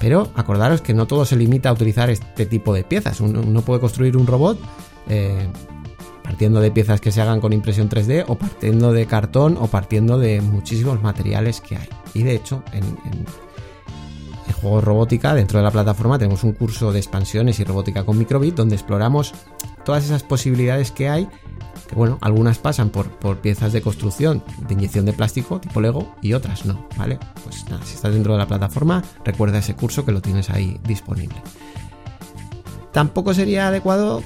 Pero 0.00 0.32
acordaros 0.34 0.80
que 0.80 0.94
no 0.94 1.06
todo 1.06 1.24
se 1.24 1.36
limita 1.36 1.68
a 1.68 1.72
utilizar 1.72 2.10
este 2.10 2.44
tipo 2.44 2.74
de 2.74 2.82
piezas. 2.82 3.20
Uno, 3.20 3.62
puede 3.62 3.80
construir 3.80 4.16
un 4.16 4.26
robot 4.26 4.58
eh, 5.08 5.46
partiendo 6.24 6.60
de 6.60 6.72
piezas 6.72 7.00
que 7.00 7.12
se 7.12 7.22
hagan 7.22 7.40
con 7.40 7.52
impresión 7.52 7.88
3D 7.88 8.24
o 8.26 8.36
partiendo 8.36 8.92
de 8.92 9.06
cartón 9.06 9.56
o 9.60 9.68
partiendo 9.68 10.18
de 10.18 10.40
muchísimos 10.40 11.00
materiales 11.02 11.60
que 11.60 11.76
hay. 11.76 11.88
Y 12.14 12.24
de 12.24 12.34
hecho, 12.34 12.64
en 12.72 12.82
juegos 14.62 14.84
robótica, 14.84 15.34
dentro 15.34 15.58
de 15.58 15.64
la 15.64 15.70
plataforma 15.70 16.18
tenemos 16.18 16.44
un 16.44 16.52
curso 16.52 16.92
de 16.92 16.98
expansiones 16.98 17.58
y 17.60 17.64
robótica 17.64 18.04
con 18.04 18.16
microbit 18.16 18.54
donde 18.54 18.76
exploramos 18.76 19.34
todas 19.84 20.04
esas 20.04 20.22
posibilidades 20.22 20.90
que 20.90 21.08
hay. 21.08 21.28
Que 21.88 21.96
bueno, 21.96 22.16
algunas 22.22 22.58
pasan 22.58 22.88
por, 22.88 23.10
por 23.10 23.40
piezas 23.40 23.72
de 23.72 23.82
construcción 23.82 24.42
de 24.66 24.74
inyección 24.74 25.04
de 25.04 25.12
plástico 25.12 25.60
tipo 25.60 25.80
Lego 25.80 26.14
y 26.22 26.32
otras 26.32 26.64
no, 26.64 26.86
¿vale? 26.96 27.18
Pues 27.44 27.68
nada, 27.68 27.84
si 27.84 27.96
estás 27.96 28.14
dentro 28.14 28.32
de 28.32 28.38
la 28.38 28.46
plataforma, 28.46 29.02
recuerda 29.24 29.58
ese 29.58 29.74
curso 29.74 30.06
que 30.06 30.12
lo 30.12 30.22
tienes 30.22 30.48
ahí 30.48 30.80
disponible. 30.84 31.36
Tampoco 32.92 33.34
sería 33.34 33.68
adecuado, 33.68 34.22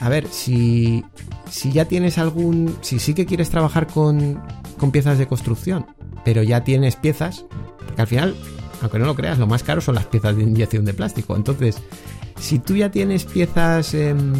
a 0.00 0.08
ver, 0.08 0.26
si, 0.28 1.04
si 1.48 1.72
ya 1.72 1.84
tienes 1.84 2.18
algún, 2.18 2.76
si 2.80 2.98
sí 2.98 3.14
que 3.14 3.26
quieres 3.26 3.48
trabajar 3.50 3.86
con, 3.86 4.42
con 4.76 4.90
piezas 4.90 5.18
de 5.18 5.28
construcción, 5.28 5.86
pero 6.24 6.42
ya 6.42 6.64
tienes 6.64 6.96
piezas, 6.96 7.46
porque 7.86 8.02
al 8.02 8.08
final 8.08 8.34
aunque 8.80 8.98
no 8.98 9.06
lo 9.06 9.14
creas, 9.14 9.38
lo 9.38 9.46
más 9.46 9.62
caro 9.62 9.80
son 9.80 9.94
las 9.94 10.06
piezas 10.06 10.36
de 10.36 10.42
inyección 10.42 10.84
de 10.84 10.94
plástico. 10.94 11.36
Entonces, 11.36 11.78
si 12.38 12.58
tú 12.58 12.76
ya 12.76 12.90
tienes 12.90 13.24
piezas 13.24 13.94
em, 13.94 14.32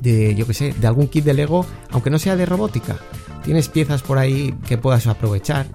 de, 0.00 0.34
yo 0.34 0.46
que 0.46 0.54
sé, 0.54 0.74
de 0.78 0.86
algún 0.86 1.08
kit 1.08 1.24
de 1.24 1.34
Lego, 1.34 1.66
aunque 1.90 2.10
no 2.10 2.18
sea 2.18 2.36
de 2.36 2.46
robótica, 2.46 2.96
tienes 3.44 3.68
piezas 3.68 4.02
por 4.02 4.18
ahí 4.18 4.54
que 4.66 4.78
puedas 4.78 5.06
aprovechar, 5.06 5.66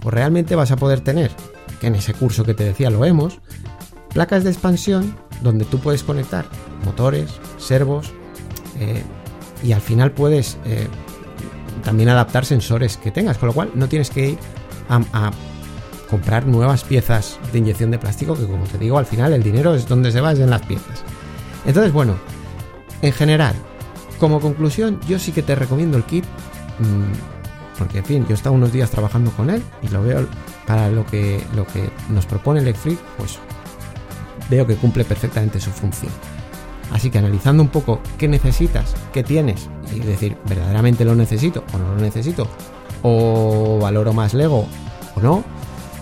pues 0.00 0.14
realmente 0.14 0.56
vas 0.56 0.70
a 0.70 0.76
poder 0.76 1.00
tener, 1.00 1.30
que 1.80 1.88
en 1.88 1.94
ese 1.94 2.14
curso 2.14 2.44
que 2.44 2.54
te 2.54 2.64
decía 2.64 2.90
lo 2.90 3.00
vemos, 3.00 3.40
placas 4.12 4.44
de 4.44 4.50
expansión 4.50 5.16
donde 5.42 5.64
tú 5.64 5.78
puedes 5.78 6.02
conectar 6.02 6.46
motores, 6.84 7.30
servos, 7.58 8.12
eh, 8.78 9.02
y 9.62 9.72
al 9.72 9.80
final 9.80 10.12
puedes 10.12 10.58
eh, 10.64 10.86
también 11.84 12.08
adaptar 12.08 12.44
sensores 12.44 12.96
que 12.96 13.10
tengas, 13.10 13.38
con 13.38 13.48
lo 13.48 13.52
cual 13.52 13.72
no 13.74 13.88
tienes 13.88 14.10
que 14.10 14.30
ir 14.30 14.38
a 14.88 15.30
comprar 16.08 16.46
nuevas 16.46 16.84
piezas 16.84 17.38
de 17.52 17.58
inyección 17.58 17.90
de 17.90 17.98
plástico, 17.98 18.34
que 18.34 18.46
como 18.46 18.64
te 18.64 18.78
digo, 18.78 18.98
al 18.98 19.06
final 19.06 19.32
el 19.32 19.42
dinero 19.42 19.74
es 19.74 19.86
donde 19.86 20.10
se 20.10 20.20
va, 20.20 20.32
es 20.32 20.38
en 20.38 20.50
las 20.50 20.62
piezas. 20.62 21.02
Entonces, 21.66 21.92
bueno, 21.92 22.16
en 23.02 23.12
general, 23.12 23.54
como 24.18 24.40
conclusión, 24.40 25.00
yo 25.08 25.18
sí 25.18 25.32
que 25.32 25.42
te 25.42 25.54
recomiendo 25.54 25.96
el 25.96 26.04
kit, 26.04 26.24
mm, 26.24 27.78
porque 27.78 27.98
en 27.98 28.04
fin, 28.04 28.24
yo 28.24 28.30
he 28.30 28.34
estado 28.34 28.54
unos 28.54 28.72
días 28.72 28.90
trabajando 28.90 29.30
con 29.32 29.50
él 29.50 29.62
y 29.82 29.88
lo 29.88 30.02
veo 30.02 30.26
para 30.66 30.90
lo 30.90 31.06
que, 31.06 31.42
lo 31.54 31.66
que 31.66 31.90
nos 32.08 32.26
propone 32.26 32.60
el 32.60 32.74
Freak, 32.74 32.98
pues 33.16 33.38
veo 34.50 34.66
que 34.66 34.76
cumple 34.76 35.04
perfectamente 35.04 35.60
su 35.60 35.70
función. 35.70 36.12
Así 36.90 37.10
que 37.10 37.18
analizando 37.18 37.62
un 37.62 37.68
poco 37.68 38.00
qué 38.16 38.28
necesitas, 38.28 38.94
qué 39.12 39.22
tienes, 39.22 39.68
y 39.94 40.00
decir, 40.00 40.36
verdaderamente 40.48 41.04
lo 41.04 41.14
necesito 41.14 41.64
o 41.72 41.78
no 41.78 41.94
lo 41.94 42.00
necesito, 42.00 42.48
o 43.02 43.78
valoro 43.80 44.12
más 44.12 44.34
Lego 44.34 44.66
o 45.14 45.20
no, 45.20 45.44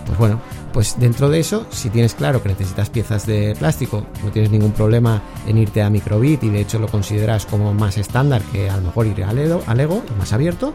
pues 0.07 0.19
bueno, 0.19 0.41
pues 0.73 0.97
dentro 0.99 1.29
de 1.29 1.41
eso, 1.41 1.67
si 1.71 1.91
tienes 1.91 2.15
claro 2.15 2.43
que 2.43 2.49
necesitas 2.49 2.91
piezas 2.91 3.27
de 3.27 3.57
plástico, 3.59 4.07
no 4.23 4.31
tienes 4.31 4.51
ningún 4.51 4.73
problema 4.73 5.21
en 5.47 5.59
irte 5.59 5.83
a 5.83 5.91
microbit 5.91 6.45
y 6.45 6.51
de 6.51 6.61
hecho 6.61 6.79
lo 6.79 6.87
consideras 6.87 7.45
como 7.45 7.75
más 7.75 7.99
estándar 7.99 8.41
que 8.53 8.71
a 8.71 8.77
lo 8.77 8.83
mejor 8.83 9.07
ir 9.07 9.25
a 9.25 9.33
Lego, 9.33 10.03
más 10.19 10.33
abierto, 10.33 10.75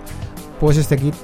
pues 0.60 0.78
este 0.78 0.98
kit 0.98 1.16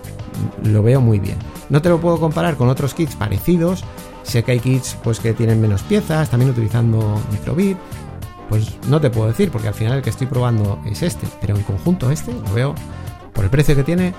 lo 0.64 0.84
veo 0.84 1.02
muy 1.02 1.20
bien. 1.20 1.38
No 1.70 1.82
te 1.82 1.90
lo 1.90 2.00
puedo 2.00 2.20
comparar 2.20 2.56
con 2.56 2.70
otros 2.70 2.94
kits 2.94 3.16
parecidos. 3.16 3.84
Sé 4.24 4.44
que 4.44 4.54
hay 4.54 4.60
kits 4.60 4.98
pues 5.04 5.20
que 5.20 5.34
tienen 5.34 5.62
menos 5.62 5.82
piezas, 5.84 6.30
también 6.30 6.52
utilizando 6.52 7.22
microbit. 7.32 7.78
Pues 8.50 8.78
no 8.88 9.02
te 9.02 9.10
puedo 9.10 9.28
decir 9.28 9.52
porque 9.52 9.68
al 9.68 9.74
final 9.74 9.98
el 9.98 10.02
que 10.02 10.10
estoy 10.10 10.28
probando 10.28 10.80
es 10.86 11.02
este, 11.04 11.28
pero 11.42 11.56
en 11.56 11.64
conjunto 11.64 12.10
este 12.10 12.34
lo 12.34 12.54
veo 12.54 12.76
por 13.34 13.44
el 13.44 13.50
precio 13.50 13.76
que 13.76 13.84
tiene 13.84 14.14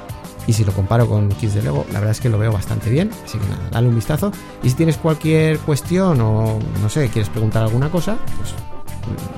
y 0.48 0.54
si 0.54 0.64
lo 0.64 0.72
comparo 0.72 1.06
con 1.06 1.28
kits 1.28 1.54
de 1.54 1.62
Lego, 1.62 1.84
la 1.92 2.00
verdad 2.00 2.12
es 2.12 2.20
que 2.20 2.30
lo 2.30 2.38
veo 2.38 2.50
bastante 2.50 2.88
bien. 2.88 3.10
Así 3.24 3.38
que 3.38 3.46
nada, 3.46 3.68
dale 3.70 3.86
un 3.86 3.94
vistazo. 3.94 4.32
Y 4.62 4.70
si 4.70 4.76
tienes 4.76 4.96
cualquier 4.96 5.58
cuestión 5.58 6.20
o 6.22 6.58
no 6.80 6.88
sé, 6.88 7.10
quieres 7.10 7.28
preguntar 7.28 7.62
alguna 7.62 7.90
cosa, 7.90 8.16
pues 8.38 8.54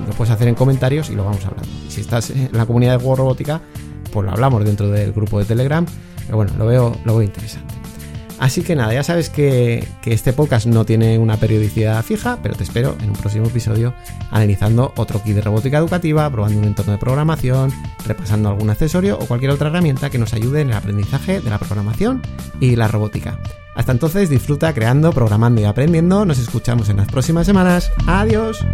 lo 0.07 0.13
puedes 0.13 0.33
hacer 0.33 0.47
en 0.47 0.55
comentarios 0.55 1.09
y 1.09 1.15
lo 1.15 1.25
vamos 1.25 1.45
hablando. 1.45 1.69
Si 1.89 1.99
estás 1.99 2.29
en 2.29 2.49
la 2.53 2.65
comunidad 2.65 2.97
de 2.97 3.05
World 3.05 3.19
Robótica, 3.19 3.61
pues 4.13 4.25
lo 4.25 4.31
hablamos 4.31 4.63
dentro 4.63 4.87
del 4.87 5.11
grupo 5.11 5.37
de 5.37 5.43
Telegram. 5.43 5.85
Pero 6.25 6.37
bueno, 6.37 6.53
lo 6.57 6.65
veo, 6.65 6.95
lo 7.03 7.17
veo 7.17 7.23
interesante. 7.23 7.80
Así 8.41 8.63
que 8.63 8.75
nada, 8.75 8.91
ya 8.91 9.03
sabes 9.03 9.29
que, 9.29 9.87
este 10.03 10.33
podcast 10.33 10.65
no 10.65 10.83
tiene 10.83 11.19
una 11.19 11.37
periodicidad 11.37 12.03
fija, 12.03 12.39
pero 12.41 12.55
te 12.55 12.63
espero 12.63 12.97
en 12.99 13.11
un 13.11 13.15
próximo 13.15 13.45
episodio 13.45 13.93
analizando 14.31 14.93
otro 14.97 15.21
kit 15.21 15.35
de 15.35 15.41
robótica 15.41 15.77
educativa, 15.77 16.27
probando 16.31 16.57
un 16.57 16.65
entorno 16.65 16.93
de 16.93 16.97
programación, 16.97 17.71
repasando 18.03 18.49
algún 18.49 18.71
accesorio 18.71 19.19
o 19.19 19.27
cualquier 19.27 19.51
otra 19.51 19.67
herramienta 19.67 20.09
que 20.09 20.17
nos 20.17 20.33
ayude 20.33 20.61
en 20.61 20.71
el 20.71 20.75
aprendizaje 20.75 21.39
de 21.39 21.49
la 21.51 21.59
programación 21.59 22.23
y 22.59 22.75
la 22.75 22.87
robótica. 22.87 23.37
Hasta 23.75 23.91
entonces 23.91 24.31
disfruta 24.31 24.73
creando, 24.73 25.11
programando 25.11 25.61
y 25.61 25.65
aprendiendo. 25.65 26.25
Nos 26.25 26.39
escuchamos 26.39 26.89
en 26.89 26.97
las 26.97 27.07
próximas 27.09 27.45
semanas. 27.45 27.91
Adiós. 28.07 28.65